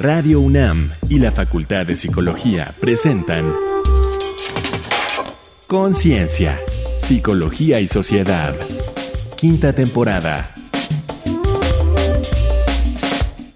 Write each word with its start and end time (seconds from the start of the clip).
Radio 0.00 0.40
UNAM 0.40 0.92
y 1.10 1.18
la 1.18 1.30
Facultad 1.30 1.84
de 1.84 1.94
Psicología 1.94 2.74
presentan 2.80 3.52
Conciencia, 5.66 6.58
Psicología 6.98 7.80
y 7.80 7.86
Sociedad. 7.86 8.56
Quinta 9.36 9.74
temporada. 9.74 10.54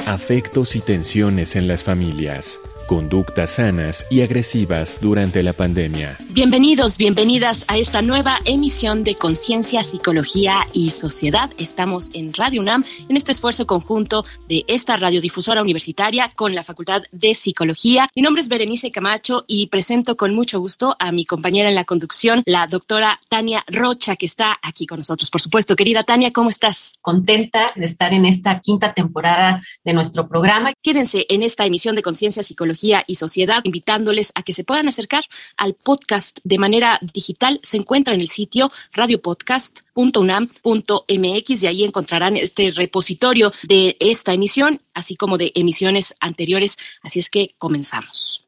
Afectos 0.06 0.76
y 0.76 0.80
tensiones 0.80 1.56
en 1.56 1.66
las 1.66 1.82
familias 1.82 2.58
conductas 2.86 3.50
sanas 3.50 4.06
y 4.10 4.22
agresivas 4.22 4.98
durante 5.00 5.42
la 5.42 5.52
pandemia. 5.52 6.18
Bienvenidos, 6.30 6.98
bienvenidas 6.98 7.64
a 7.68 7.78
esta 7.78 8.02
nueva 8.02 8.38
emisión 8.44 9.04
de 9.04 9.14
Conciencia, 9.14 9.82
Psicología 9.82 10.66
y 10.72 10.90
Sociedad. 10.90 11.50
Estamos 11.58 12.10
en 12.14 12.32
Radio 12.34 12.60
UNAM 12.60 12.84
en 13.08 13.16
este 13.16 13.32
esfuerzo 13.32 13.66
conjunto 13.66 14.24
de 14.48 14.64
esta 14.68 14.96
radiodifusora 14.96 15.62
universitaria 15.62 16.30
con 16.34 16.54
la 16.54 16.64
Facultad 16.64 17.02
de 17.12 17.34
Psicología. 17.34 18.08
Mi 18.14 18.22
nombre 18.22 18.42
es 18.42 18.48
Berenice 18.48 18.90
Camacho 18.90 19.44
y 19.46 19.68
presento 19.68 20.16
con 20.16 20.34
mucho 20.34 20.60
gusto 20.60 20.96
a 20.98 21.12
mi 21.12 21.24
compañera 21.24 21.68
en 21.68 21.74
la 21.74 21.84
conducción, 21.84 22.42
la 22.46 22.66
doctora 22.66 23.20
Tania 23.28 23.64
Rocha, 23.68 24.16
que 24.16 24.26
está 24.26 24.58
aquí 24.62 24.86
con 24.86 24.98
nosotros. 24.98 25.30
Por 25.30 25.40
supuesto, 25.40 25.76
querida 25.76 26.02
Tania, 26.02 26.32
¿cómo 26.32 26.50
estás? 26.50 26.92
Contenta 27.00 27.72
de 27.76 27.86
estar 27.86 28.12
en 28.12 28.24
esta 28.26 28.60
quinta 28.60 28.92
temporada 28.92 29.62
de 29.84 29.92
nuestro 29.92 30.28
programa. 30.28 30.72
Quédense 30.82 31.26
en 31.28 31.42
esta 31.42 31.64
emisión 31.64 31.96
de 31.96 32.02
Conciencia, 32.02 32.42
Psicología 32.42 32.74
y 33.06 33.14
Sociedad, 33.14 33.62
invitándoles 33.64 34.32
a 34.34 34.42
que 34.42 34.52
se 34.52 34.64
puedan 34.64 34.88
acercar 34.88 35.24
al 35.56 35.72
podcast 35.74 36.40
de 36.44 36.58
manera 36.58 36.98
digital. 37.14 37.60
Se 37.62 37.78
encuentra 37.78 38.12
en 38.14 38.20
el 38.20 38.28
sitio 38.28 38.70
radiopodcast.unam.mx 38.92 41.62
y 41.62 41.66
ahí 41.66 41.84
encontrarán 41.84 42.36
este 42.36 42.72
repositorio 42.72 43.54
de 43.62 43.96
esta 44.00 44.34
emisión, 44.34 44.82
así 44.92 45.16
como 45.16 45.38
de 45.38 45.52
emisiones 45.54 46.14
anteriores. 46.20 46.76
Así 47.02 47.20
es 47.20 47.30
que 47.30 47.54
comenzamos. 47.58 48.46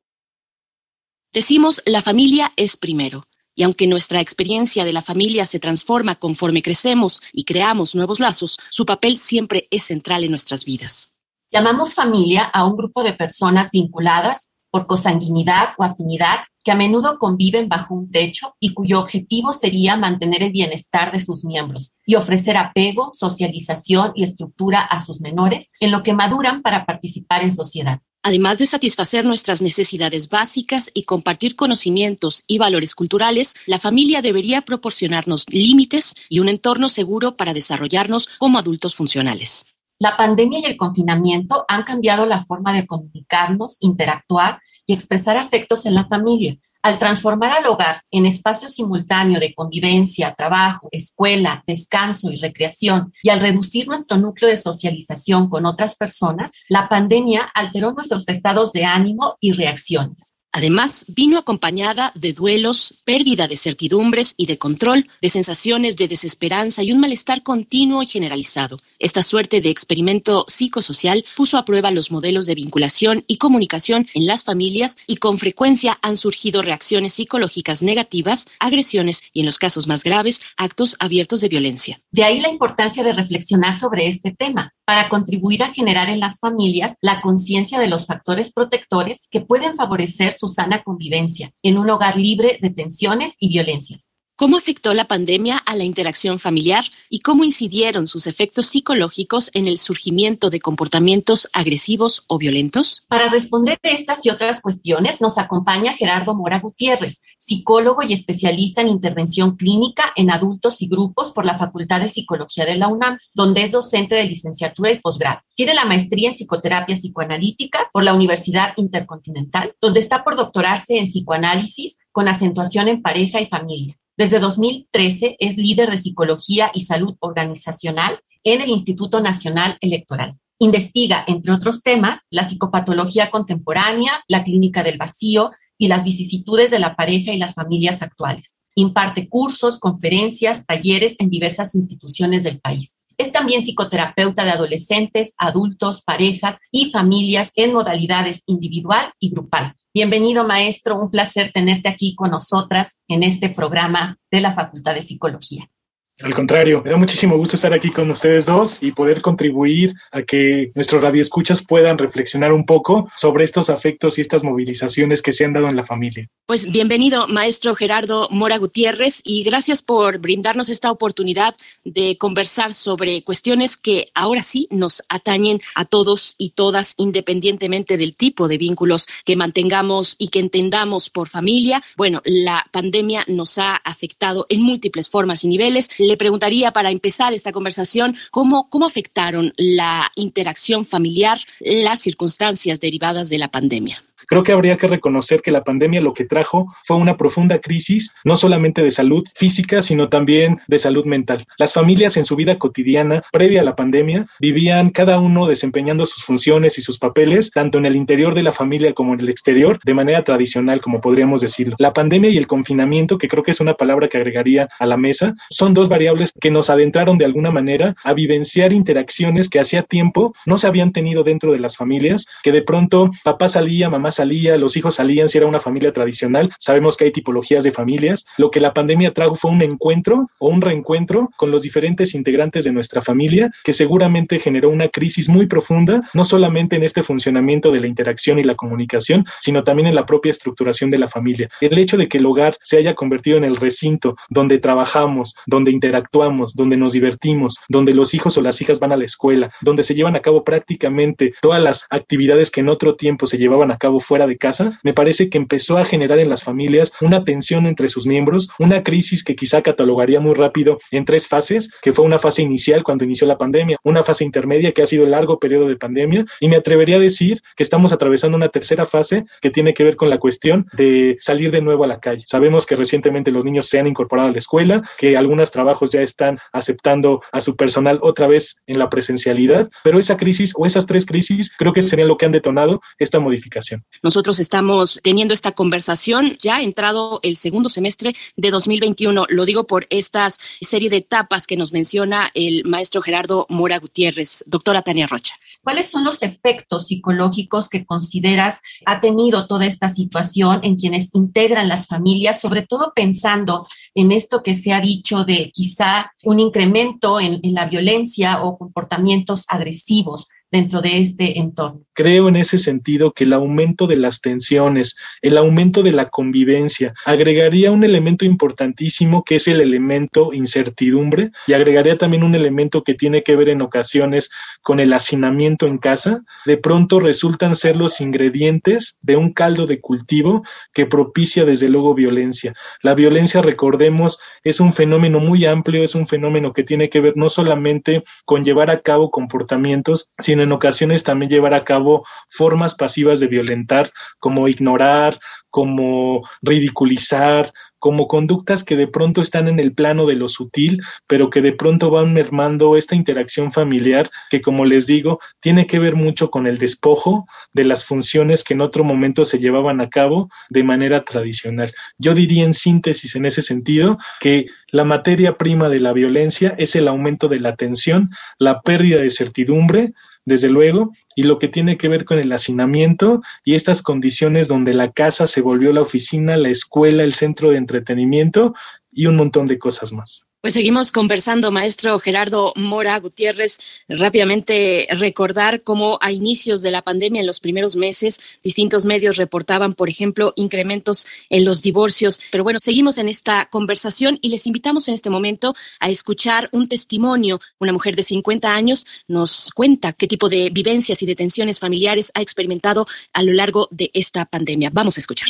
Decimos, 1.32 1.80
la 1.86 2.02
familia 2.02 2.52
es 2.56 2.76
primero. 2.76 3.22
Y 3.58 3.62
aunque 3.62 3.86
nuestra 3.86 4.20
experiencia 4.20 4.84
de 4.84 4.92
la 4.92 5.00
familia 5.00 5.46
se 5.46 5.58
transforma 5.58 6.16
conforme 6.16 6.60
crecemos 6.62 7.22
y 7.32 7.44
creamos 7.44 7.94
nuevos 7.94 8.20
lazos, 8.20 8.58
su 8.68 8.84
papel 8.84 9.16
siempre 9.16 9.66
es 9.70 9.84
central 9.84 10.24
en 10.24 10.30
nuestras 10.30 10.66
vidas. 10.66 11.15
Llamamos 11.50 11.94
familia 11.94 12.42
a 12.42 12.66
un 12.66 12.76
grupo 12.76 13.04
de 13.04 13.12
personas 13.12 13.70
vinculadas 13.70 14.56
por 14.70 14.86
consanguinidad 14.86 15.70
o 15.78 15.84
afinidad 15.84 16.40
que 16.64 16.72
a 16.72 16.74
menudo 16.74 17.18
conviven 17.20 17.68
bajo 17.68 17.94
un 17.94 18.10
techo 18.10 18.56
y 18.58 18.74
cuyo 18.74 18.98
objetivo 18.98 19.52
sería 19.52 19.96
mantener 19.96 20.42
el 20.42 20.50
bienestar 20.50 21.12
de 21.12 21.20
sus 21.20 21.44
miembros 21.44 21.96
y 22.04 22.16
ofrecer 22.16 22.56
apego, 22.56 23.10
socialización 23.12 24.12
y 24.16 24.24
estructura 24.24 24.80
a 24.80 24.98
sus 24.98 25.20
menores 25.20 25.70
en 25.78 25.92
lo 25.92 26.02
que 26.02 26.12
maduran 26.12 26.62
para 26.62 26.84
participar 26.84 27.44
en 27.44 27.54
sociedad. 27.54 28.00
Además 28.24 28.58
de 28.58 28.66
satisfacer 28.66 29.24
nuestras 29.24 29.62
necesidades 29.62 30.28
básicas 30.28 30.90
y 30.92 31.04
compartir 31.04 31.54
conocimientos 31.54 32.42
y 32.48 32.58
valores 32.58 32.96
culturales, 32.96 33.54
la 33.66 33.78
familia 33.78 34.20
debería 34.20 34.62
proporcionarnos 34.62 35.44
límites 35.48 36.16
y 36.28 36.40
un 36.40 36.48
entorno 36.48 36.88
seguro 36.88 37.36
para 37.36 37.54
desarrollarnos 37.54 38.28
como 38.38 38.58
adultos 38.58 38.96
funcionales. 38.96 39.75
La 39.98 40.16
pandemia 40.16 40.58
y 40.58 40.64
el 40.66 40.76
confinamiento 40.76 41.64
han 41.68 41.82
cambiado 41.82 42.26
la 42.26 42.44
forma 42.44 42.74
de 42.74 42.86
comunicarnos, 42.86 43.78
interactuar 43.80 44.60
y 44.86 44.92
expresar 44.92 45.38
afectos 45.38 45.86
en 45.86 45.94
la 45.94 46.06
familia. 46.06 46.56
Al 46.82 46.98
transformar 46.98 47.50
al 47.50 47.66
hogar 47.66 48.02
en 48.10 48.26
espacio 48.26 48.68
simultáneo 48.68 49.40
de 49.40 49.54
convivencia, 49.54 50.34
trabajo, 50.34 50.88
escuela, 50.92 51.64
descanso 51.66 52.30
y 52.30 52.36
recreación, 52.36 53.12
y 53.22 53.30
al 53.30 53.40
reducir 53.40 53.88
nuestro 53.88 54.18
núcleo 54.18 54.48
de 54.48 54.56
socialización 54.56 55.48
con 55.48 55.66
otras 55.66 55.96
personas, 55.96 56.52
la 56.68 56.88
pandemia 56.88 57.42
alteró 57.54 57.92
nuestros 57.92 58.28
estados 58.28 58.70
de 58.72 58.84
ánimo 58.84 59.36
y 59.40 59.52
reacciones. 59.52 60.35
Además, 60.56 61.04
vino 61.08 61.36
acompañada 61.36 62.12
de 62.14 62.32
duelos, 62.32 62.94
pérdida 63.04 63.46
de 63.46 63.58
certidumbres 63.58 64.32
y 64.38 64.46
de 64.46 64.56
control, 64.56 65.06
de 65.20 65.28
sensaciones 65.28 65.98
de 65.98 66.08
desesperanza 66.08 66.82
y 66.82 66.92
un 66.92 66.98
malestar 66.98 67.42
continuo 67.42 68.02
y 68.02 68.06
generalizado. 68.06 68.78
Esta 68.98 69.20
suerte 69.20 69.60
de 69.60 69.68
experimento 69.68 70.46
psicosocial 70.48 71.26
puso 71.36 71.58
a 71.58 71.66
prueba 71.66 71.90
los 71.90 72.10
modelos 72.10 72.46
de 72.46 72.54
vinculación 72.54 73.22
y 73.26 73.36
comunicación 73.36 74.08
en 74.14 74.24
las 74.24 74.44
familias 74.44 74.96
y 75.06 75.16
con 75.16 75.36
frecuencia 75.36 75.98
han 76.00 76.16
surgido 76.16 76.62
reacciones 76.62 77.12
psicológicas 77.12 77.82
negativas, 77.82 78.46
agresiones 78.58 79.24
y, 79.34 79.40
en 79.40 79.46
los 79.46 79.58
casos 79.58 79.86
más 79.86 80.04
graves, 80.04 80.40
actos 80.56 80.96
abiertos 81.00 81.42
de 81.42 81.50
violencia. 81.50 82.00
De 82.12 82.24
ahí 82.24 82.40
la 82.40 82.48
importancia 82.48 83.04
de 83.04 83.12
reflexionar 83.12 83.78
sobre 83.78 84.08
este 84.08 84.30
tema 84.30 84.72
para 84.86 85.08
contribuir 85.08 85.62
a 85.62 85.74
generar 85.74 86.08
en 86.08 86.20
las 86.20 86.38
familias 86.38 86.94
la 87.00 87.20
conciencia 87.20 87.78
de 87.80 87.88
los 87.88 88.06
factores 88.06 88.52
protectores 88.52 89.28
que 89.30 89.40
pueden 89.40 89.76
favorecer 89.76 90.32
su 90.32 90.48
sana 90.48 90.82
convivencia 90.82 91.50
en 91.62 91.76
un 91.76 91.90
hogar 91.90 92.16
libre 92.16 92.58
de 92.62 92.70
tensiones 92.70 93.36
y 93.40 93.48
violencias. 93.48 94.12
¿Cómo 94.38 94.58
afectó 94.58 94.92
la 94.92 95.08
pandemia 95.08 95.56
a 95.56 95.74
la 95.76 95.84
interacción 95.84 96.38
familiar 96.38 96.84
y 97.08 97.20
cómo 97.20 97.42
incidieron 97.42 98.06
sus 98.06 98.26
efectos 98.26 98.66
psicológicos 98.66 99.50
en 99.54 99.66
el 99.66 99.78
surgimiento 99.78 100.50
de 100.50 100.60
comportamientos 100.60 101.48
agresivos 101.54 102.22
o 102.26 102.36
violentos? 102.36 103.06
Para 103.08 103.30
responder 103.30 103.78
estas 103.82 104.26
y 104.26 104.28
otras 104.28 104.60
cuestiones 104.60 105.22
nos 105.22 105.38
acompaña 105.38 105.94
Gerardo 105.94 106.34
Mora 106.34 106.58
Gutiérrez, 106.58 107.22
psicólogo 107.38 108.02
y 108.02 108.12
especialista 108.12 108.82
en 108.82 108.88
intervención 108.88 109.56
clínica 109.56 110.12
en 110.16 110.30
adultos 110.30 110.82
y 110.82 110.88
grupos 110.88 111.30
por 111.30 111.46
la 111.46 111.56
Facultad 111.56 112.02
de 112.02 112.08
Psicología 112.08 112.66
de 112.66 112.76
la 112.76 112.88
UNAM, 112.88 113.16
donde 113.32 113.62
es 113.62 113.72
docente 113.72 114.16
de 114.16 114.24
licenciatura 114.24 114.92
y 114.92 115.00
posgrado. 115.00 115.40
Tiene 115.54 115.72
la 115.72 115.86
maestría 115.86 116.28
en 116.28 116.34
psicoterapia 116.34 116.94
psicoanalítica 116.94 117.88
por 117.90 118.04
la 118.04 118.12
Universidad 118.12 118.74
Intercontinental, 118.76 119.74
donde 119.80 120.00
está 120.00 120.22
por 120.22 120.36
doctorarse 120.36 120.98
en 120.98 121.06
psicoanálisis 121.06 122.00
con 122.12 122.28
acentuación 122.28 122.88
en 122.88 123.00
pareja 123.00 123.40
y 123.40 123.46
familia. 123.46 123.96
Desde 124.16 124.38
2013 124.38 125.36
es 125.38 125.58
líder 125.58 125.90
de 125.90 125.98
psicología 125.98 126.70
y 126.72 126.80
salud 126.80 127.16
organizacional 127.20 128.18
en 128.44 128.62
el 128.62 128.70
Instituto 128.70 129.20
Nacional 129.20 129.76
Electoral. 129.82 130.38
Investiga, 130.58 131.22
entre 131.26 131.52
otros 131.52 131.82
temas, 131.82 132.20
la 132.30 132.44
psicopatología 132.44 133.30
contemporánea, 133.30 134.24
la 134.26 134.42
clínica 134.42 134.82
del 134.82 134.96
vacío 134.96 135.50
y 135.76 135.88
las 135.88 136.04
vicisitudes 136.04 136.70
de 136.70 136.78
la 136.78 136.96
pareja 136.96 137.32
y 137.32 137.36
las 137.36 137.52
familias 137.52 138.00
actuales. 138.00 138.58
Imparte 138.74 139.28
cursos, 139.28 139.78
conferencias, 139.78 140.64
talleres 140.64 141.16
en 141.18 141.28
diversas 141.28 141.74
instituciones 141.74 142.42
del 142.42 142.58
país. 142.58 143.00
Es 143.18 143.32
también 143.32 143.60
psicoterapeuta 143.60 144.44
de 144.44 144.50
adolescentes, 144.50 145.34
adultos, 145.36 146.02
parejas 146.02 146.58
y 146.70 146.90
familias 146.90 147.50
en 147.54 147.74
modalidades 147.74 148.44
individual 148.46 149.12
y 149.18 149.28
grupal. 149.28 149.74
Bienvenido, 149.96 150.44
maestro. 150.44 151.00
Un 151.00 151.10
placer 151.10 151.52
tenerte 151.52 151.88
aquí 151.88 152.14
con 152.14 152.30
nosotras 152.30 153.00
en 153.08 153.22
este 153.22 153.48
programa 153.48 154.18
de 154.30 154.42
la 154.42 154.52
Facultad 154.52 154.92
de 154.92 155.00
Psicología. 155.00 155.70
Al 156.18 156.32
contrario, 156.32 156.80
me 156.82 156.90
da 156.90 156.96
muchísimo 156.96 157.36
gusto 157.36 157.56
estar 157.56 157.74
aquí 157.74 157.90
con 157.90 158.10
ustedes 158.10 158.46
dos 158.46 158.82
y 158.82 158.90
poder 158.92 159.20
contribuir 159.20 159.92
a 160.10 160.22
que 160.22 160.70
nuestros 160.74 161.02
radioescuchas 161.02 161.62
puedan 161.62 161.98
reflexionar 161.98 162.54
un 162.54 162.64
poco 162.64 163.10
sobre 163.14 163.44
estos 163.44 163.68
afectos 163.68 164.16
y 164.16 164.22
estas 164.22 164.42
movilizaciones 164.42 165.20
que 165.20 165.34
se 165.34 165.44
han 165.44 165.52
dado 165.52 165.68
en 165.68 165.76
la 165.76 165.84
familia. 165.84 166.26
Pues 166.46 166.72
bienvenido, 166.72 167.28
maestro 167.28 167.74
Gerardo 167.74 168.28
Mora 168.30 168.56
Gutiérrez, 168.56 169.20
y 169.24 169.42
gracias 169.42 169.82
por 169.82 170.18
brindarnos 170.18 170.70
esta 170.70 170.90
oportunidad 170.90 171.54
de 171.84 172.16
conversar 172.16 172.72
sobre 172.72 173.22
cuestiones 173.22 173.76
que 173.76 174.08
ahora 174.14 174.42
sí 174.42 174.68
nos 174.70 175.02
atañen 175.10 175.60
a 175.74 175.84
todos 175.84 176.34
y 176.38 176.50
todas, 176.50 176.94
independientemente 176.96 177.98
del 177.98 178.16
tipo 178.16 178.48
de 178.48 178.56
vínculos 178.56 179.06
que 179.26 179.36
mantengamos 179.36 180.16
y 180.18 180.28
que 180.28 180.38
entendamos 180.38 181.10
por 181.10 181.28
familia. 181.28 181.82
Bueno, 181.94 182.22
la 182.24 182.64
pandemia 182.72 183.24
nos 183.28 183.58
ha 183.58 183.76
afectado 183.76 184.46
en 184.48 184.62
múltiples 184.62 185.10
formas 185.10 185.44
y 185.44 185.48
niveles 185.48 185.90
le 186.06 186.16
preguntaría 186.16 186.72
para 186.72 186.90
empezar 186.90 187.32
esta 187.32 187.52
conversación 187.52 188.16
cómo, 188.30 188.68
cómo 188.70 188.86
afectaron 188.86 189.52
la 189.56 190.10
interacción 190.14 190.84
familiar 190.86 191.38
las 191.60 192.00
circunstancias 192.00 192.80
derivadas 192.80 193.28
de 193.28 193.38
la 193.38 193.48
pandemia. 193.48 194.02
Creo 194.26 194.42
que 194.42 194.52
habría 194.52 194.76
que 194.76 194.88
reconocer 194.88 195.42
que 195.42 195.50
la 195.50 195.64
pandemia 195.64 196.00
lo 196.00 196.14
que 196.14 196.24
trajo 196.24 196.74
fue 196.84 196.96
una 196.96 197.16
profunda 197.16 197.58
crisis, 197.58 198.12
no 198.24 198.36
solamente 198.36 198.82
de 198.82 198.90
salud 198.90 199.24
física, 199.34 199.82
sino 199.82 200.08
también 200.08 200.60
de 200.66 200.78
salud 200.78 201.04
mental. 201.04 201.46
Las 201.58 201.72
familias 201.72 202.16
en 202.16 202.24
su 202.24 202.36
vida 202.36 202.58
cotidiana, 202.58 203.22
previa 203.32 203.60
a 203.60 203.64
la 203.64 203.76
pandemia, 203.76 204.26
vivían 204.40 204.90
cada 204.90 205.18
uno 205.18 205.46
desempeñando 205.46 206.06
sus 206.06 206.24
funciones 206.24 206.78
y 206.78 206.82
sus 206.82 206.98
papeles, 206.98 207.50
tanto 207.50 207.78
en 207.78 207.86
el 207.86 207.96
interior 207.96 208.34
de 208.34 208.42
la 208.42 208.52
familia 208.52 208.92
como 208.92 209.14
en 209.14 209.20
el 209.20 209.28
exterior, 209.28 209.78
de 209.84 209.94
manera 209.94 210.24
tradicional, 210.24 210.80
como 210.80 211.00
podríamos 211.00 211.40
decirlo. 211.40 211.76
La 211.78 211.92
pandemia 211.92 212.30
y 212.30 212.36
el 212.36 212.46
confinamiento, 212.46 213.18
que 213.18 213.28
creo 213.28 213.42
que 213.42 213.52
es 213.52 213.60
una 213.60 213.74
palabra 213.74 214.08
que 214.08 214.18
agregaría 214.18 214.68
a 214.78 214.86
la 214.86 214.96
mesa, 214.96 215.34
son 215.50 215.74
dos 215.74 215.88
variables 215.88 216.32
que 216.40 216.50
nos 216.50 216.70
adentraron 216.70 217.18
de 217.18 217.24
alguna 217.24 217.50
manera 217.50 217.94
a 218.02 218.12
vivenciar 218.12 218.72
interacciones 218.72 219.48
que 219.48 219.60
hacía 219.60 219.82
tiempo 219.82 220.34
no 220.46 220.58
se 220.58 220.66
habían 220.66 220.92
tenido 220.92 221.24
dentro 221.24 221.52
de 221.52 221.58
las 221.58 221.76
familias, 221.76 222.26
que 222.42 222.52
de 222.52 222.62
pronto 222.62 223.10
papá 223.24 223.48
salía, 223.48 223.90
mamá 223.90 224.10
salía, 224.16 224.58
los 224.58 224.76
hijos 224.76 224.96
salían, 224.96 225.28
si 225.28 225.38
era 225.38 225.46
una 225.46 225.60
familia 225.60 225.92
tradicional. 225.92 226.50
Sabemos 226.58 226.96
que 226.96 227.04
hay 227.04 227.12
tipologías 227.12 227.64
de 227.64 227.72
familias. 227.72 228.26
Lo 228.36 228.50
que 228.50 228.60
la 228.60 228.72
pandemia 228.72 229.12
trajo 229.12 229.34
fue 229.34 229.50
un 229.50 229.62
encuentro 229.62 230.28
o 230.38 230.48
un 230.48 230.60
reencuentro 230.60 231.30
con 231.36 231.50
los 231.50 231.62
diferentes 231.62 232.14
integrantes 232.14 232.64
de 232.64 232.72
nuestra 232.72 233.02
familia, 233.02 233.50
que 233.64 233.72
seguramente 233.72 234.38
generó 234.38 234.70
una 234.70 234.88
crisis 234.88 235.28
muy 235.28 235.46
profunda, 235.46 236.02
no 236.14 236.24
solamente 236.24 236.76
en 236.76 236.82
este 236.82 237.02
funcionamiento 237.02 237.70
de 237.70 237.80
la 237.80 237.86
interacción 237.86 238.38
y 238.38 238.44
la 238.44 238.54
comunicación, 238.54 239.24
sino 239.40 239.64
también 239.64 239.88
en 239.88 239.94
la 239.94 240.06
propia 240.06 240.30
estructuración 240.30 240.90
de 240.90 240.98
la 240.98 241.08
familia. 241.08 241.48
El 241.60 241.78
hecho 241.78 241.96
de 241.96 242.08
que 242.08 242.18
el 242.18 242.26
hogar 242.26 242.56
se 242.62 242.78
haya 242.78 242.94
convertido 242.94 243.36
en 243.36 243.44
el 243.44 243.56
recinto 243.56 244.16
donde 244.28 244.58
trabajamos, 244.58 245.34
donde 245.46 245.70
interactuamos, 245.70 246.54
donde 246.54 246.76
nos 246.76 246.92
divertimos, 246.92 247.56
donde 247.68 247.94
los 247.94 248.14
hijos 248.14 248.36
o 248.38 248.40
las 248.40 248.60
hijas 248.60 248.80
van 248.80 248.92
a 248.92 248.96
la 248.96 249.04
escuela, 249.04 249.52
donde 249.60 249.82
se 249.82 249.94
llevan 249.94 250.16
a 250.16 250.20
cabo 250.20 250.44
prácticamente 250.44 251.34
todas 251.40 251.62
las 251.62 251.86
actividades 251.90 252.50
que 252.50 252.60
en 252.60 252.68
otro 252.68 252.96
tiempo 252.96 253.26
se 253.26 253.38
llevaban 253.38 253.70
a 253.70 253.76
cabo 253.76 254.00
fuera 254.06 254.26
de 254.26 254.38
casa, 254.38 254.78
me 254.82 254.94
parece 254.94 255.28
que 255.28 255.38
empezó 255.38 255.78
a 255.78 255.84
generar 255.84 256.18
en 256.18 256.30
las 256.30 256.42
familias 256.42 256.92
una 257.00 257.24
tensión 257.24 257.66
entre 257.66 257.88
sus 257.88 258.06
miembros, 258.06 258.48
una 258.58 258.82
crisis 258.82 259.24
que 259.24 259.36
quizá 259.36 259.62
catalogaría 259.62 260.20
muy 260.20 260.34
rápido 260.34 260.78
en 260.92 261.04
tres 261.04 261.26
fases, 261.26 261.70
que 261.82 261.92
fue 261.92 262.04
una 262.04 262.18
fase 262.18 262.42
inicial 262.42 262.84
cuando 262.84 263.04
inició 263.04 263.26
la 263.26 263.38
pandemia, 263.38 263.78
una 263.82 264.04
fase 264.04 264.24
intermedia 264.24 264.72
que 264.72 264.82
ha 264.82 264.86
sido 264.86 265.04
el 265.04 265.10
largo 265.10 265.38
periodo 265.38 265.68
de 265.68 265.76
pandemia 265.76 266.24
y 266.40 266.48
me 266.48 266.56
atrevería 266.56 266.96
a 266.96 267.00
decir 267.00 267.42
que 267.56 267.62
estamos 267.62 267.92
atravesando 267.92 268.36
una 268.36 268.48
tercera 268.48 268.86
fase 268.86 269.24
que 269.40 269.50
tiene 269.50 269.74
que 269.74 269.84
ver 269.84 269.96
con 269.96 270.10
la 270.10 270.18
cuestión 270.18 270.66
de 270.74 271.16
salir 271.20 271.50
de 271.50 271.60
nuevo 271.60 271.84
a 271.84 271.86
la 271.86 272.00
calle. 272.00 272.24
Sabemos 272.26 272.66
que 272.66 272.76
recientemente 272.76 273.30
los 273.30 273.44
niños 273.44 273.68
se 273.68 273.78
han 273.78 273.86
incorporado 273.86 274.28
a 274.28 274.32
la 274.32 274.38
escuela, 274.38 274.82
que 274.98 275.16
algunos 275.16 275.50
trabajos 275.50 275.90
ya 275.90 276.02
están 276.02 276.38
aceptando 276.52 277.22
a 277.32 277.40
su 277.40 277.56
personal 277.56 277.98
otra 278.02 278.26
vez 278.26 278.62
en 278.66 278.78
la 278.78 278.88
presencialidad, 278.88 279.68
pero 279.82 279.98
esa 279.98 280.16
crisis 280.16 280.52
o 280.56 280.66
esas 280.66 280.86
tres 280.86 281.06
crisis 281.06 281.52
creo 281.56 281.72
que 281.72 281.82
serían 281.82 282.08
lo 282.08 282.16
que 282.16 282.26
han 282.26 282.32
detonado 282.32 282.80
esta 282.98 283.20
modificación. 283.20 283.84
Nosotros 284.02 284.38
estamos 284.38 285.00
teniendo 285.02 285.34
esta 285.34 285.52
conversación 285.52 286.36
ya 286.38 286.60
entrado 286.60 287.20
el 287.22 287.36
segundo 287.36 287.68
semestre 287.68 288.14
de 288.36 288.50
2021. 288.50 289.26
Lo 289.28 289.44
digo 289.44 289.66
por 289.66 289.86
esta 289.90 290.28
serie 290.60 290.90
de 290.90 290.98
etapas 290.98 291.46
que 291.46 291.56
nos 291.56 291.72
menciona 291.72 292.30
el 292.34 292.64
maestro 292.64 293.02
Gerardo 293.02 293.46
Mora 293.48 293.78
Gutiérrez. 293.78 294.44
Doctora 294.46 294.82
Tania 294.82 295.06
Rocha. 295.06 295.34
¿Cuáles 295.62 295.90
son 295.90 296.04
los 296.04 296.22
efectos 296.22 296.86
psicológicos 296.86 297.68
que 297.68 297.84
consideras 297.84 298.60
ha 298.84 299.00
tenido 299.00 299.48
toda 299.48 299.66
esta 299.66 299.88
situación 299.88 300.60
en 300.62 300.76
quienes 300.76 301.12
integran 301.12 301.68
las 301.68 301.88
familias, 301.88 302.40
sobre 302.40 302.62
todo 302.62 302.92
pensando 302.94 303.66
en 303.94 304.12
esto 304.12 304.44
que 304.44 304.54
se 304.54 304.72
ha 304.72 304.80
dicho 304.80 305.24
de 305.24 305.50
quizá 305.52 306.12
un 306.22 306.38
incremento 306.38 307.18
en, 307.18 307.40
en 307.42 307.54
la 307.54 307.66
violencia 307.66 308.44
o 308.44 308.58
comportamientos 308.58 309.44
agresivos? 309.48 310.28
dentro 310.50 310.80
de 310.80 310.98
este 310.98 311.38
entorno. 311.38 311.85
Creo 311.96 312.28
en 312.28 312.36
ese 312.36 312.58
sentido 312.58 313.12
que 313.12 313.24
el 313.24 313.32
aumento 313.32 313.86
de 313.86 313.96
las 313.96 314.20
tensiones, 314.20 314.96
el 315.22 315.38
aumento 315.38 315.82
de 315.82 315.92
la 315.92 316.10
convivencia, 316.10 316.92
agregaría 317.06 317.72
un 317.72 317.84
elemento 317.84 318.26
importantísimo 318.26 319.24
que 319.24 319.36
es 319.36 319.48
el 319.48 319.62
elemento 319.62 320.34
incertidumbre 320.34 321.30
y 321.46 321.54
agregaría 321.54 321.96
también 321.96 322.22
un 322.22 322.34
elemento 322.34 322.84
que 322.84 322.92
tiene 322.92 323.22
que 323.22 323.34
ver 323.34 323.48
en 323.48 323.62
ocasiones 323.62 324.28
con 324.60 324.78
el 324.78 324.92
hacinamiento 324.92 325.66
en 325.66 325.78
casa. 325.78 326.22
De 326.44 326.58
pronto 326.58 327.00
resultan 327.00 327.56
ser 327.56 327.76
los 327.76 328.02
ingredientes 328.02 328.98
de 329.00 329.16
un 329.16 329.32
caldo 329.32 329.66
de 329.66 329.80
cultivo 329.80 330.44
que 330.74 330.84
propicia 330.84 331.46
desde 331.46 331.70
luego 331.70 331.94
violencia. 331.94 332.52
La 332.82 332.94
violencia, 332.94 333.40
recordemos, 333.40 334.18
es 334.44 334.60
un 334.60 334.74
fenómeno 334.74 335.18
muy 335.18 335.46
amplio, 335.46 335.82
es 335.82 335.94
un 335.94 336.06
fenómeno 336.06 336.52
que 336.52 336.62
tiene 336.62 336.90
que 336.90 337.00
ver 337.00 337.14
no 337.16 337.30
solamente 337.30 338.04
con 338.26 338.44
llevar 338.44 338.70
a 338.70 338.80
cabo 338.80 339.10
comportamientos, 339.10 340.10
sino 340.18 340.42
en 340.42 340.52
ocasiones 340.52 341.02
también 341.02 341.30
llevar 341.30 341.54
a 341.54 341.64
cabo 341.64 341.85
formas 342.28 342.74
pasivas 342.74 343.20
de 343.20 343.26
violentar, 343.26 343.90
como 344.18 344.48
ignorar, 344.48 345.18
como 345.50 346.22
ridiculizar, 346.42 347.52
como 347.78 348.08
conductas 348.08 348.64
que 348.64 348.76
de 348.76 348.88
pronto 348.88 349.20
están 349.20 349.48
en 349.48 349.60
el 349.60 349.72
plano 349.72 350.06
de 350.06 350.16
lo 350.16 350.28
sutil, 350.28 350.82
pero 351.06 351.30
que 351.30 351.40
de 351.40 351.52
pronto 351.52 351.88
van 351.90 352.12
mermando 352.12 352.76
esta 352.76 352.96
interacción 352.96 353.52
familiar 353.52 354.10
que, 354.30 354.40
como 354.40 354.64
les 354.64 354.86
digo, 354.86 355.20
tiene 355.40 355.66
que 355.66 355.78
ver 355.78 355.94
mucho 355.94 356.30
con 356.30 356.46
el 356.46 356.58
despojo 356.58 357.26
de 357.52 357.64
las 357.64 357.84
funciones 357.84 358.44
que 358.44 358.54
en 358.54 358.60
otro 358.60 358.82
momento 358.82 359.24
se 359.24 359.38
llevaban 359.38 359.80
a 359.80 359.88
cabo 359.88 360.28
de 360.48 360.64
manera 360.64 361.04
tradicional. 361.04 361.72
Yo 361.96 362.14
diría 362.14 362.44
en 362.44 362.54
síntesis 362.54 363.14
en 363.14 363.24
ese 363.24 363.42
sentido 363.42 363.98
que 364.20 364.46
la 364.72 364.84
materia 364.84 365.36
prima 365.36 365.68
de 365.68 365.80
la 365.80 365.92
violencia 365.92 366.54
es 366.58 366.74
el 366.76 366.88
aumento 366.88 367.28
de 367.28 367.40
la 367.40 367.56
tensión, 367.56 368.10
la 368.38 368.62
pérdida 368.62 368.98
de 368.98 369.10
certidumbre, 369.10 369.92
desde 370.26 370.50
luego, 370.50 370.92
y 371.14 371.22
lo 371.22 371.38
que 371.38 371.48
tiene 371.48 371.78
que 371.78 371.88
ver 371.88 372.04
con 372.04 372.18
el 372.18 372.32
hacinamiento 372.32 373.22
y 373.44 373.54
estas 373.54 373.80
condiciones 373.80 374.48
donde 374.48 374.74
la 374.74 374.92
casa 374.92 375.26
se 375.26 375.40
volvió 375.40 375.72
la 375.72 375.80
oficina, 375.80 376.36
la 376.36 376.50
escuela, 376.50 377.04
el 377.04 377.14
centro 377.14 377.50
de 377.50 377.56
entretenimiento 377.56 378.54
y 378.96 379.06
un 379.06 379.14
montón 379.14 379.46
de 379.46 379.58
cosas 379.58 379.92
más. 379.92 380.26
Pues 380.40 380.54
seguimos 380.54 380.92
conversando, 380.92 381.50
maestro 381.50 381.98
Gerardo 381.98 382.52
Mora 382.56 382.98
Gutiérrez. 382.98 383.58
Rápidamente 383.88 384.86
recordar 384.90 385.62
cómo 385.62 385.98
a 386.00 386.12
inicios 386.12 386.62
de 386.62 386.70
la 386.70 386.82
pandemia, 386.82 387.20
en 387.20 387.26
los 387.26 387.40
primeros 387.40 387.76
meses, 387.76 388.20
distintos 388.42 388.86
medios 388.86 389.16
reportaban, 389.16 389.74
por 389.74 389.90
ejemplo, 389.90 390.32
incrementos 390.36 391.06
en 391.30 391.44
los 391.44 391.62
divorcios. 391.62 392.20
Pero 392.30 392.44
bueno, 392.44 392.60
seguimos 392.62 392.96
en 392.98 393.08
esta 393.08 393.48
conversación 393.50 394.18
y 394.22 394.28
les 394.28 394.46
invitamos 394.46 394.88
en 394.88 394.94
este 394.94 395.10
momento 395.10 395.54
a 395.80 395.90
escuchar 395.90 396.48
un 396.52 396.68
testimonio. 396.68 397.40
Una 397.58 397.72
mujer 397.72 397.96
de 397.96 398.04
50 398.04 398.54
años 398.54 398.86
nos 399.08 399.50
cuenta 399.52 399.92
qué 399.92 400.06
tipo 400.06 400.28
de 400.28 400.48
vivencias 400.50 401.02
y 401.02 401.06
detenciones 401.06 401.58
familiares 401.58 402.12
ha 402.14 402.22
experimentado 402.22 402.86
a 403.12 403.22
lo 403.22 403.32
largo 403.32 403.68
de 403.72 403.90
esta 403.92 404.24
pandemia. 404.24 404.70
Vamos 404.72 404.96
a 404.96 405.00
escuchar. 405.00 405.28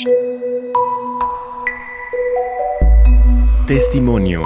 Testimonio. 3.67 4.43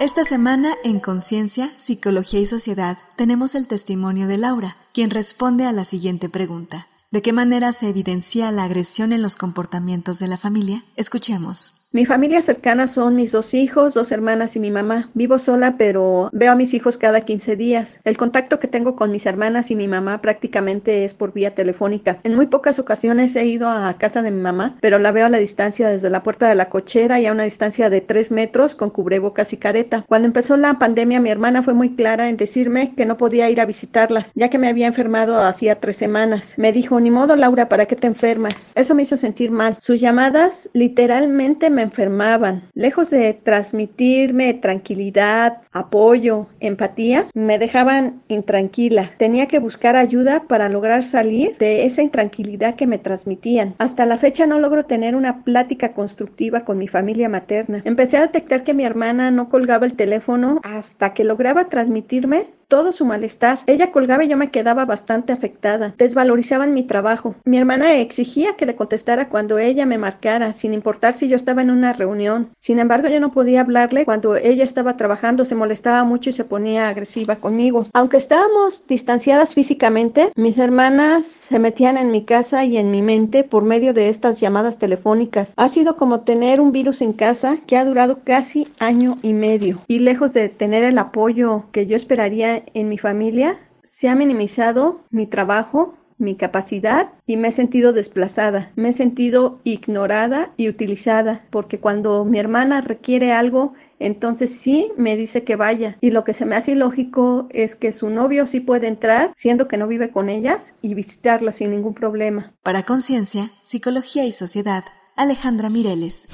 Esta 0.00 0.24
semana 0.24 0.72
en 0.82 0.98
Conciencia, 0.98 1.70
Psicología 1.76 2.40
y 2.40 2.46
Sociedad 2.46 2.96
tenemos 3.14 3.54
el 3.54 3.68
testimonio 3.68 4.28
de 4.28 4.38
Laura, 4.38 4.78
quien 4.94 5.10
responde 5.10 5.66
a 5.66 5.72
la 5.72 5.84
siguiente 5.84 6.30
pregunta. 6.30 6.86
¿De 7.10 7.20
qué 7.20 7.34
manera 7.34 7.72
se 7.72 7.90
evidencia 7.90 8.50
la 8.52 8.64
agresión 8.64 9.12
en 9.12 9.20
los 9.20 9.36
comportamientos 9.36 10.18
de 10.20 10.28
la 10.28 10.38
familia? 10.38 10.84
Escuchemos. 10.96 11.85
Mi 11.96 12.04
familia 12.04 12.42
cercana 12.42 12.88
son 12.88 13.16
mis 13.16 13.32
dos 13.32 13.54
hijos, 13.54 13.94
dos 13.94 14.12
hermanas 14.12 14.54
y 14.54 14.60
mi 14.60 14.70
mamá. 14.70 15.08
Vivo 15.14 15.38
sola, 15.38 15.76
pero 15.78 16.28
veo 16.30 16.52
a 16.52 16.54
mis 16.54 16.74
hijos 16.74 16.98
cada 16.98 17.22
15 17.22 17.56
días. 17.56 18.00
El 18.04 18.18
contacto 18.18 18.60
que 18.60 18.68
tengo 18.68 18.96
con 18.96 19.10
mis 19.10 19.24
hermanas 19.24 19.70
y 19.70 19.76
mi 19.76 19.88
mamá 19.88 20.20
prácticamente 20.20 21.06
es 21.06 21.14
por 21.14 21.32
vía 21.32 21.54
telefónica. 21.54 22.18
En 22.22 22.34
muy 22.34 22.48
pocas 22.48 22.78
ocasiones 22.78 23.34
he 23.34 23.46
ido 23.46 23.70
a 23.70 23.96
casa 23.96 24.20
de 24.20 24.30
mi 24.30 24.42
mamá, 24.42 24.76
pero 24.82 24.98
la 24.98 25.10
veo 25.10 25.24
a 25.24 25.30
la 25.30 25.38
distancia 25.38 25.88
desde 25.88 26.10
la 26.10 26.22
puerta 26.22 26.50
de 26.50 26.54
la 26.54 26.68
cochera 26.68 27.18
y 27.18 27.24
a 27.24 27.32
una 27.32 27.44
distancia 27.44 27.88
de 27.88 28.02
3 28.02 28.30
metros 28.30 28.74
con 28.74 28.90
cubrebocas 28.90 29.54
y 29.54 29.56
careta. 29.56 30.04
Cuando 30.06 30.26
empezó 30.26 30.58
la 30.58 30.78
pandemia, 30.78 31.18
mi 31.18 31.30
hermana 31.30 31.62
fue 31.62 31.72
muy 31.72 31.96
clara 31.96 32.28
en 32.28 32.36
decirme 32.36 32.94
que 32.94 33.06
no 33.06 33.16
podía 33.16 33.48
ir 33.48 33.58
a 33.58 33.64
visitarlas, 33.64 34.32
ya 34.34 34.50
que 34.50 34.58
me 34.58 34.68
había 34.68 34.86
enfermado 34.86 35.40
hacía 35.40 35.80
tres 35.80 35.96
semanas. 35.96 36.56
Me 36.58 36.72
dijo, 36.72 37.00
ni 37.00 37.10
modo, 37.10 37.36
Laura, 37.36 37.70
¿para 37.70 37.86
qué 37.86 37.96
te 37.96 38.06
enfermas? 38.06 38.72
Eso 38.74 38.94
me 38.94 39.04
hizo 39.04 39.16
sentir 39.16 39.50
mal. 39.50 39.78
Sus 39.80 39.98
llamadas 39.98 40.68
literalmente 40.74 41.70
me 41.70 41.85
enfermaban. 41.86 42.68
Lejos 42.74 43.10
de 43.10 43.32
transmitirme 43.32 44.54
tranquilidad, 44.54 45.62
apoyo, 45.72 46.46
empatía, 46.60 47.28
me 47.34 47.58
dejaban 47.58 48.22
intranquila. 48.28 49.10
Tenía 49.16 49.46
que 49.46 49.58
buscar 49.58 49.96
ayuda 49.96 50.44
para 50.48 50.68
lograr 50.68 51.02
salir 51.02 51.56
de 51.58 51.86
esa 51.86 52.02
intranquilidad 52.02 52.74
que 52.74 52.86
me 52.86 52.98
transmitían. 52.98 53.74
Hasta 53.78 54.06
la 54.06 54.18
fecha 54.18 54.46
no 54.46 54.58
logro 54.58 54.84
tener 54.84 55.16
una 55.16 55.44
plática 55.44 55.92
constructiva 55.92 56.60
con 56.60 56.78
mi 56.78 56.88
familia 56.88 57.28
materna. 57.28 57.82
Empecé 57.84 58.18
a 58.18 58.22
detectar 58.22 58.62
que 58.62 58.74
mi 58.74 58.84
hermana 58.84 59.30
no 59.30 59.48
colgaba 59.48 59.86
el 59.86 59.94
teléfono 59.94 60.60
hasta 60.62 61.14
que 61.14 61.24
lograba 61.24 61.68
transmitirme 61.68 62.46
todo 62.68 62.92
su 62.92 63.04
malestar. 63.04 63.58
Ella 63.66 63.92
colgaba 63.92 64.24
y 64.24 64.28
yo 64.28 64.36
me 64.36 64.50
quedaba 64.50 64.84
bastante 64.84 65.32
afectada. 65.32 65.94
Desvalorizaban 65.96 66.74
mi 66.74 66.82
trabajo. 66.82 67.34
Mi 67.44 67.58
hermana 67.58 67.94
exigía 67.94 68.56
que 68.56 68.66
le 68.66 68.76
contestara 68.76 69.28
cuando 69.28 69.58
ella 69.58 69.86
me 69.86 69.98
marcara, 69.98 70.52
sin 70.52 70.74
importar 70.74 71.14
si 71.14 71.28
yo 71.28 71.36
estaba 71.36 71.62
en 71.62 71.70
una 71.70 71.92
reunión. 71.92 72.50
Sin 72.58 72.78
embargo, 72.78 73.08
yo 73.08 73.20
no 73.20 73.32
podía 73.32 73.60
hablarle 73.60 74.04
cuando 74.04 74.36
ella 74.36 74.64
estaba 74.64 74.96
trabajando, 74.96 75.44
se 75.44 75.54
molestaba 75.54 76.04
mucho 76.04 76.30
y 76.30 76.32
se 76.32 76.44
ponía 76.44 76.88
agresiva 76.88 77.36
conmigo. 77.36 77.86
Aunque 77.92 78.16
estábamos 78.16 78.86
distanciadas 78.86 79.54
físicamente, 79.54 80.32
mis 80.36 80.58
hermanas 80.58 81.26
se 81.26 81.58
metían 81.58 81.96
en 81.98 82.10
mi 82.10 82.24
casa 82.24 82.64
y 82.64 82.76
en 82.76 82.90
mi 82.90 83.02
mente 83.02 83.44
por 83.44 83.62
medio 83.62 83.92
de 83.92 84.08
estas 84.08 84.40
llamadas 84.40 84.78
telefónicas. 84.78 85.54
Ha 85.56 85.68
sido 85.68 85.96
como 85.96 86.20
tener 86.20 86.60
un 86.60 86.72
virus 86.72 87.02
en 87.02 87.12
casa 87.12 87.58
que 87.66 87.76
ha 87.76 87.84
durado 87.84 88.20
casi 88.24 88.68
año 88.78 89.18
y 89.22 89.32
medio. 89.32 89.80
Y 89.86 90.00
lejos 90.00 90.32
de 90.32 90.48
tener 90.48 90.84
el 90.84 90.98
apoyo 90.98 91.64
que 91.72 91.86
yo 91.86 91.96
esperaría 91.96 92.55
en 92.74 92.88
mi 92.88 92.98
familia, 92.98 93.58
se 93.82 94.08
ha 94.08 94.14
minimizado 94.14 95.00
mi 95.10 95.26
trabajo, 95.26 95.94
mi 96.18 96.34
capacidad 96.34 97.12
y 97.26 97.36
me 97.36 97.48
he 97.48 97.52
sentido 97.52 97.92
desplazada, 97.92 98.72
me 98.74 98.90
he 98.90 98.92
sentido 98.92 99.60
ignorada 99.64 100.52
y 100.56 100.68
utilizada, 100.68 101.44
porque 101.50 101.78
cuando 101.78 102.24
mi 102.24 102.38
hermana 102.38 102.80
requiere 102.80 103.32
algo, 103.32 103.74
entonces 103.98 104.50
sí 104.50 104.92
me 104.96 105.16
dice 105.16 105.44
que 105.44 105.56
vaya. 105.56 105.96
Y 106.00 106.10
lo 106.10 106.24
que 106.24 106.34
se 106.34 106.46
me 106.46 106.56
hace 106.56 106.72
ilógico 106.72 107.46
es 107.50 107.76
que 107.76 107.92
su 107.92 108.10
novio 108.10 108.46
sí 108.46 108.60
puede 108.60 108.88
entrar, 108.88 109.30
siendo 109.34 109.68
que 109.68 109.78
no 109.78 109.86
vive 109.86 110.10
con 110.10 110.28
ellas, 110.28 110.74
y 110.82 110.94
visitarla 110.94 111.52
sin 111.52 111.70
ningún 111.70 111.94
problema. 111.94 112.54
Para 112.62 112.84
Conciencia, 112.84 113.50
Psicología 113.62 114.24
y 114.24 114.32
Sociedad, 114.32 114.84
Alejandra 115.16 115.70
Mireles. 115.70 116.28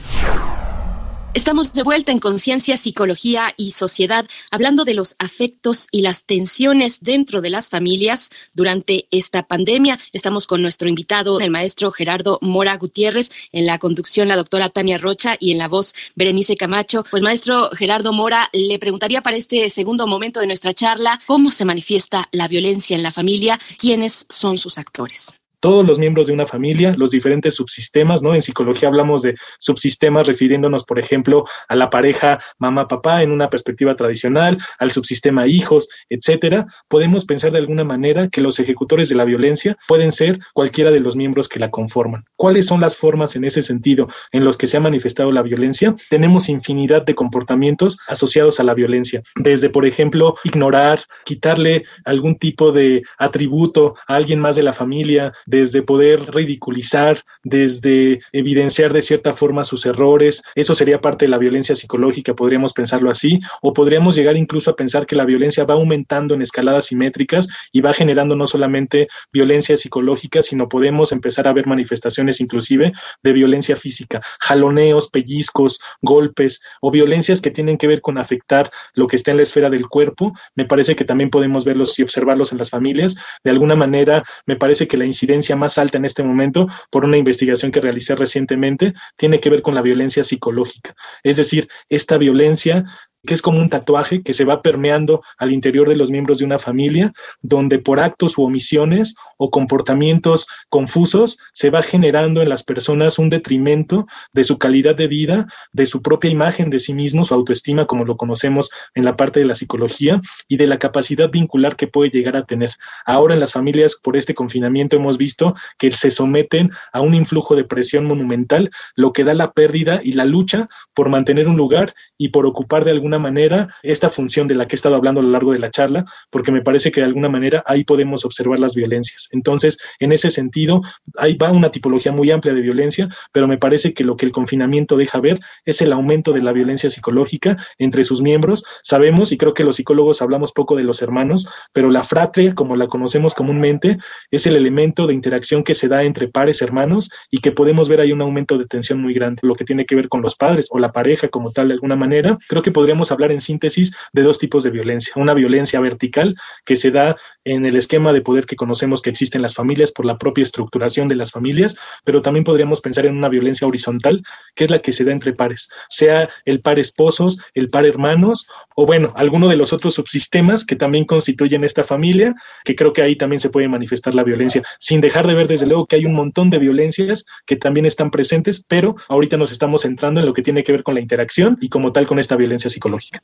Estamos 1.34 1.72
de 1.72 1.82
vuelta 1.82 2.12
en 2.12 2.18
Conciencia, 2.18 2.76
Psicología 2.76 3.54
y 3.56 3.70
Sociedad, 3.70 4.26
hablando 4.50 4.84
de 4.84 4.92
los 4.92 5.16
afectos 5.18 5.88
y 5.90 6.02
las 6.02 6.26
tensiones 6.26 7.00
dentro 7.00 7.40
de 7.40 7.48
las 7.48 7.70
familias 7.70 8.28
durante 8.52 9.06
esta 9.10 9.42
pandemia. 9.44 9.98
Estamos 10.12 10.46
con 10.46 10.60
nuestro 10.60 10.90
invitado, 10.90 11.40
el 11.40 11.50
maestro 11.50 11.90
Gerardo 11.90 12.38
Mora 12.42 12.76
Gutiérrez, 12.76 13.32
en 13.50 13.64
la 13.64 13.78
conducción 13.78 14.28
la 14.28 14.36
doctora 14.36 14.68
Tania 14.68 14.98
Rocha 14.98 15.36
y 15.40 15.52
en 15.52 15.58
la 15.58 15.68
voz 15.68 15.94
Berenice 16.14 16.58
Camacho. 16.58 17.06
Pues 17.10 17.22
maestro 17.22 17.70
Gerardo 17.70 18.12
Mora, 18.12 18.50
le 18.52 18.78
preguntaría 18.78 19.22
para 19.22 19.38
este 19.38 19.70
segundo 19.70 20.06
momento 20.06 20.38
de 20.40 20.46
nuestra 20.46 20.74
charla, 20.74 21.18
¿cómo 21.26 21.50
se 21.50 21.64
manifiesta 21.64 22.28
la 22.32 22.46
violencia 22.46 22.94
en 22.94 23.02
la 23.02 23.10
familia? 23.10 23.58
¿Quiénes 23.78 24.26
son 24.28 24.58
sus 24.58 24.76
actores? 24.76 25.41
Todos 25.62 25.87
los 25.87 26.00
miembros 26.00 26.26
de 26.26 26.33
una 26.33 26.45
familia, 26.45 26.92
los 26.99 27.11
diferentes 27.11 27.54
subsistemas, 27.54 28.21
¿no? 28.21 28.35
En 28.35 28.42
psicología 28.42 28.88
hablamos 28.88 29.23
de 29.23 29.37
subsistemas 29.61 30.26
refiriéndonos, 30.26 30.83
por 30.83 30.99
ejemplo, 30.99 31.45
a 31.69 31.76
la 31.76 31.88
pareja 31.88 32.40
mamá-papá 32.59 33.23
en 33.23 33.31
una 33.31 33.49
perspectiva 33.49 33.95
tradicional, 33.95 34.59
al 34.81 34.90
subsistema 34.90 35.47
hijos, 35.47 35.88
etcétera. 36.11 36.66
Podemos 36.88 37.25
pensar 37.25 37.52
de 37.52 37.59
alguna 37.59 37.85
manera 37.85 38.26
que 38.26 38.40
los 38.40 38.59
ejecutores 38.59 39.09
de 39.09 39.14
la 39.14 39.25
violencia 39.25 39.76
pueden 39.87 40.11
ser 40.11 40.40
cualquiera 40.52 40.90
de 40.90 40.99
los 40.99 41.14
miembros 41.14 41.49
que 41.49 41.61
la 41.61 41.71
conforman. 41.71 42.25
¿Cuáles 42.35 42.66
son 42.66 42.81
las 42.81 42.97
formas 42.97 43.37
en 43.37 43.45
ese 43.45 43.62
sentido 43.62 44.09
en 44.33 44.45
los 44.45 44.57
que 44.57 44.66
se 44.66 44.78
ha 44.78 44.81
manifestado 44.81 45.31
la 45.31 45.42
violencia? 45.42 45.95
Tenemos 46.11 46.49
infinidad 46.49 47.07
de 47.07 47.14
comportamientos 47.14 48.00
asociados 48.09 48.59
a 48.59 48.64
la 48.64 48.75
violencia, 48.75 49.23
desde, 49.37 49.71
por 49.71 49.87
ejemplo, 49.87 50.35
ignorar, 50.42 51.02
quitarle 51.25 51.85
algún 52.04 52.37
tipo 52.37 52.73
de 52.73 53.04
atributo 53.16 53.95
a 54.09 54.16
alguien 54.16 54.40
más 54.40 54.57
de 54.57 54.64
la 54.64 54.73
familia, 54.73 55.33
desde 55.52 55.82
poder 55.82 56.35
ridiculizar, 56.35 57.23
desde 57.44 58.21
evidenciar 58.32 58.94
de 58.94 59.02
cierta 59.02 59.35
forma 59.35 59.64
sus 59.64 59.85
errores. 59.85 60.42
Eso 60.54 60.75
sería 60.75 61.02
parte 61.02 61.26
de 61.26 61.28
la 61.28 61.37
violencia 61.37 61.76
psicológica, 61.76 62.35
podríamos 62.35 62.73
pensarlo 62.73 63.11
así, 63.11 63.38
o 63.61 63.75
podríamos 63.75 64.16
llegar 64.16 64.38
incluso 64.38 64.71
a 64.71 64.76
pensar 64.76 65.04
que 65.04 65.14
la 65.14 65.26
violencia 65.26 65.64
va 65.64 65.75
aumentando 65.75 66.35
en 66.35 66.40
escaladas 66.40 66.87
simétricas 66.87 67.49
y 67.71 67.82
va 67.82 67.92
generando 67.92 68.35
no 68.35 68.47
solamente 68.47 69.09
violencia 69.30 69.76
psicológica, 69.76 70.40
sino 70.40 70.71
podemos 70.71 71.12
empezar 71.12 71.47
a 71.47 71.52
ver 71.52 71.66
manifestaciones 71.66 72.40
inclusive 72.40 72.94
de 73.23 73.32
violencia 73.35 73.76
física, 73.76 74.23
jaloneos, 74.40 75.11
pellizcos, 75.11 75.80
golpes 76.00 76.62
o 76.80 76.90
violencias 76.90 77.42
que 77.42 77.50
tienen 77.50 77.76
que 77.76 77.88
ver 77.88 78.00
con 78.00 78.16
afectar 78.16 78.71
lo 78.94 79.06
que 79.06 79.16
está 79.16 79.32
en 79.32 79.37
la 79.37 79.42
esfera 79.42 79.68
del 79.68 79.88
cuerpo. 79.88 80.32
Me 80.54 80.64
parece 80.64 80.97
que 80.97 81.04
también 81.04 81.28
podemos 81.28 81.66
verlos 81.66 81.99
y 81.99 82.02
observarlos 82.02 82.52
en 82.52 82.59
las 82.59 82.71
familias. 82.71 83.16
De 83.44 83.50
alguna 83.50 83.76
manera, 83.76 84.25
me 84.47 84.56
parece 84.56 84.88
que 84.88 84.97
la 84.97 85.04
incidencia 85.04 85.41
más 85.56 85.78
alta 85.78 85.99
en 85.99 86.04
este 86.04 86.22
momento 86.22 86.66
por 86.90 87.04
una 87.04 87.16
investigación 87.16 87.72
que 87.72 87.80
realicé 87.80 88.14
recientemente 88.14 88.94
tiene 89.16 89.40
que 89.40 89.50
ver 89.50 89.62
con 89.62 89.75
la 89.75 89.82
violencia 89.82 90.25
psicológica. 90.25 90.94
Es 91.22 91.37
decir, 91.37 91.68
esta 91.88 92.18
violencia 92.18 92.84
que 93.24 93.34
es 93.34 93.42
como 93.42 93.60
un 93.60 93.70
tatuaje 93.70 94.22
que 94.22 94.34
se 94.34 94.44
va 94.44 94.62
permeando 94.62 95.22
al 95.38 95.52
interior 95.52 95.88
de 95.88 95.96
los 95.96 96.10
miembros 96.10 96.38
de 96.38 96.44
una 96.44 96.58
familia, 96.58 97.12
donde 97.40 97.78
por 97.78 98.00
actos 98.00 98.36
u 98.36 98.42
omisiones 98.42 99.14
o 99.36 99.50
comportamientos 99.50 100.46
confusos 100.68 101.38
se 101.52 101.70
va 101.70 101.82
generando 101.82 102.42
en 102.42 102.48
las 102.48 102.62
personas 102.64 103.18
un 103.18 103.30
detrimento 103.30 104.06
de 104.32 104.44
su 104.44 104.58
calidad 104.58 104.96
de 104.96 105.06
vida, 105.06 105.46
de 105.72 105.86
su 105.86 106.02
propia 106.02 106.30
imagen 106.30 106.70
de 106.70 106.80
sí 106.80 106.94
mismo, 106.94 107.24
su 107.24 107.34
autoestima, 107.34 107.86
como 107.86 108.04
lo 108.04 108.16
conocemos 108.16 108.70
en 108.94 109.04
la 109.04 109.16
parte 109.16 109.40
de 109.40 109.46
la 109.46 109.54
psicología, 109.54 110.20
y 110.48 110.56
de 110.56 110.66
la 110.66 110.78
capacidad 110.78 111.30
vincular 111.30 111.76
que 111.76 111.86
puede 111.86 112.10
llegar 112.10 112.36
a 112.36 112.44
tener. 112.44 112.72
Ahora 113.06 113.34
en 113.34 113.40
las 113.40 113.52
familias, 113.52 113.96
por 114.02 114.16
este 114.16 114.34
confinamiento, 114.34 114.96
hemos 114.96 115.18
visto 115.18 115.54
que 115.78 115.90
se 115.92 116.10
someten 116.10 116.70
a 116.92 117.00
un 117.00 117.14
influjo 117.14 117.56
de 117.56 117.64
presión 117.64 118.04
monumental, 118.04 118.70
lo 118.94 119.12
que 119.12 119.24
da 119.24 119.34
la 119.34 119.52
pérdida 119.52 120.00
y 120.02 120.12
la 120.12 120.24
lucha 120.24 120.68
por 120.94 121.08
mantener 121.08 121.48
un 121.48 121.56
lugar 121.56 121.94
y 122.18 122.28
por 122.28 122.46
ocupar 122.46 122.84
de 122.84 122.90
alguna 122.90 123.12
manera 123.19 123.69
esta 123.83 124.11
función 124.11 124.49
de 124.49 124.54
la 124.54 124.66
que 124.66 124.75
he 124.75 124.76
estado 124.76 124.97
hablando 124.97 125.21
a 125.21 125.25
lo 125.25 125.31
largo 125.31 125.52
de 125.52 125.59
la 125.59 125.71
charla, 125.71 126.04
porque 126.31 126.52
me 126.52 126.62
parece 126.62 126.90
que 126.90 127.00
de 127.00 127.07
alguna 127.07 127.28
manera 127.28 127.62
ahí 127.66 127.85
podemos 127.85 128.25
observar 128.25 128.61
las 128.61 128.75
violencias. 128.75 129.28
Entonces, 129.33 129.78
en 129.99 130.12
ese 130.12 130.31
sentido, 130.31 130.83
ahí 131.16 131.37
va 131.37 131.50
una 131.50 131.71
tipología 131.71 132.12
muy 132.12 132.31
amplia 132.31 132.54
de 132.54 132.61
violencia, 132.61 133.09
pero 133.33 133.49
me 133.49 133.59
parece 133.59 133.95
que 133.95 134.04
lo 134.04 134.16
que 134.16 134.26
el 134.26 134.33
confinamiento 134.33 134.97
deja 134.97 135.21
ver 135.21 135.40
es 135.64 135.81
el 135.83 135.92
aumento 135.92 136.33
de 136.33 136.42
la 136.42 136.52
violencia 136.52 136.90
psicológica 136.90 137.57
entre 137.78 138.04
sus 138.04 138.23
miembros. 138.23 138.64
Sabemos, 138.83 139.33
y 139.33 139.38
creo 139.38 139.54
que 139.54 139.64
los 139.64 139.76
psicólogos 139.76 140.23
hablamos 140.23 140.52
poco 140.52 140.76
de 140.76 140.85
los 140.85 141.02
hermanos, 141.02 141.49
pero 141.73 141.90
la 141.90 142.02
fratria, 142.02 142.54
como 142.54 142.76
la 142.76 142.87
conocemos 142.87 143.35
comúnmente, 143.35 143.99
es 144.31 144.47
el 144.47 144.57
elemento 144.57 145.07
de 145.07 145.14
interacción 145.14 145.64
que 145.64 145.75
se 145.75 145.88
da 145.88 146.02
entre 146.02 146.28
pares 146.28 146.62
hermanos 146.62 147.11
y 147.31 147.38
que 147.38 147.52
podemos 147.52 147.88
ver 147.88 148.00
ahí 148.00 148.12
un 148.12 148.23
aumento 148.23 148.59
de 148.59 148.66
tensión 148.66 149.00
muy 149.00 149.14
grande, 149.14 149.40
lo 149.42 149.54
que 149.54 149.64
tiene 149.64 149.87
que 149.87 149.95
ver 149.95 150.09
con 150.09 150.23
los 150.23 150.37
padres 150.37 150.66
o 150.71 150.78
la 150.78 150.92
pareja 150.92 151.28
como 151.28 151.52
tal 151.52 151.69
de 151.69 151.75
alguna 151.75 151.97
manera. 151.97 152.38
Creo 152.49 152.62
que 152.62 152.71
podríamos 152.71 153.01
hablar 153.11 153.32
en 153.32 153.40
síntesis 153.40 153.94
de 154.12 154.23
dos 154.23 154.38
tipos 154.38 154.62
de 154.62 154.71
violencia. 154.71 155.12
Una 155.16 155.35
violencia 155.35 155.80
vertical 155.80 156.37
que 156.64 156.76
se 156.76 156.90
da 156.90 157.16
en 157.44 157.66
el 157.66 157.76
esquema 157.76 158.12
de 158.12 158.21
poder 158.21 158.47
que 158.47 158.56
conocemos 158.56 159.02
que 159.02 159.11
existe 159.11 159.38
en 159.38 159.42
las 159.42 159.54
familias 159.54 159.92
por 159.92 160.04
la 160.04 160.18
propia 160.18 160.42
estructuración 160.42 161.09
de 161.09 161.16
las 161.16 161.30
familias, 161.30 161.76
pero 162.04 162.23
también 162.23 162.44
podríamos 162.44 162.80
pensar 162.80 163.06
en 163.06 163.16
una 163.16 163.28
violencia 163.28 163.66
horizontal, 163.66 164.23
que 164.54 164.64
es 164.64 164.71
la 164.71 164.78
que 164.78 164.92
se 164.92 165.04
da 165.04 165.12
entre 165.12 165.32
pares, 165.32 165.68
sea 165.88 166.28
el 166.44 166.61
par 166.61 166.78
esposos, 166.78 167.38
el 167.54 167.71
par 167.71 167.87
hermanos, 167.87 168.47
o 168.76 168.87
bueno, 168.87 169.12
alguno 169.16 169.49
de 169.49 169.56
los 169.56 169.73
otros 169.73 169.94
subsistemas 169.94 170.64
que 170.64 170.76
también 170.76 171.04
constituyen 171.04 171.64
esta 171.64 171.85
familia, 171.85 172.35
que 172.64 172.76
creo 172.76 172.92
que 172.92 173.02
ahí 173.02 173.16
también 173.16 173.40
se 173.40 173.50
puede 173.50 173.68
manifestar 173.68 174.14
la 174.14 174.25
violencia, 174.25 174.62
sin 174.78 175.00
dejar 175.00 175.26
de 175.26 175.35
ver 175.35 175.49
desde 175.49 175.66
luego 175.66 175.87
que 175.87 175.97
hay 175.97 176.06
un 176.06 176.14
montón 176.14 176.50
de 176.50 176.59
violencias 176.59 177.25
que 177.47 177.56
también 177.56 177.87
están 177.87 178.11
presentes, 178.11 178.64
pero 178.66 178.97
ahorita 179.09 179.37
nos 179.37 179.52
estamos 179.52 179.82
centrando 179.82 180.21
en 180.21 180.26
lo 180.26 180.35
que 180.35 180.42
tiene 180.42 180.62
que 180.64 180.73
ver 180.73 180.82
con 180.82 180.94
la 180.94 181.00
interacción 181.00 181.59
y 181.61 181.68
como 181.68 181.92
tal 181.92 182.06
con 182.06 182.18
esta 182.18 182.37
violencia 182.37 182.71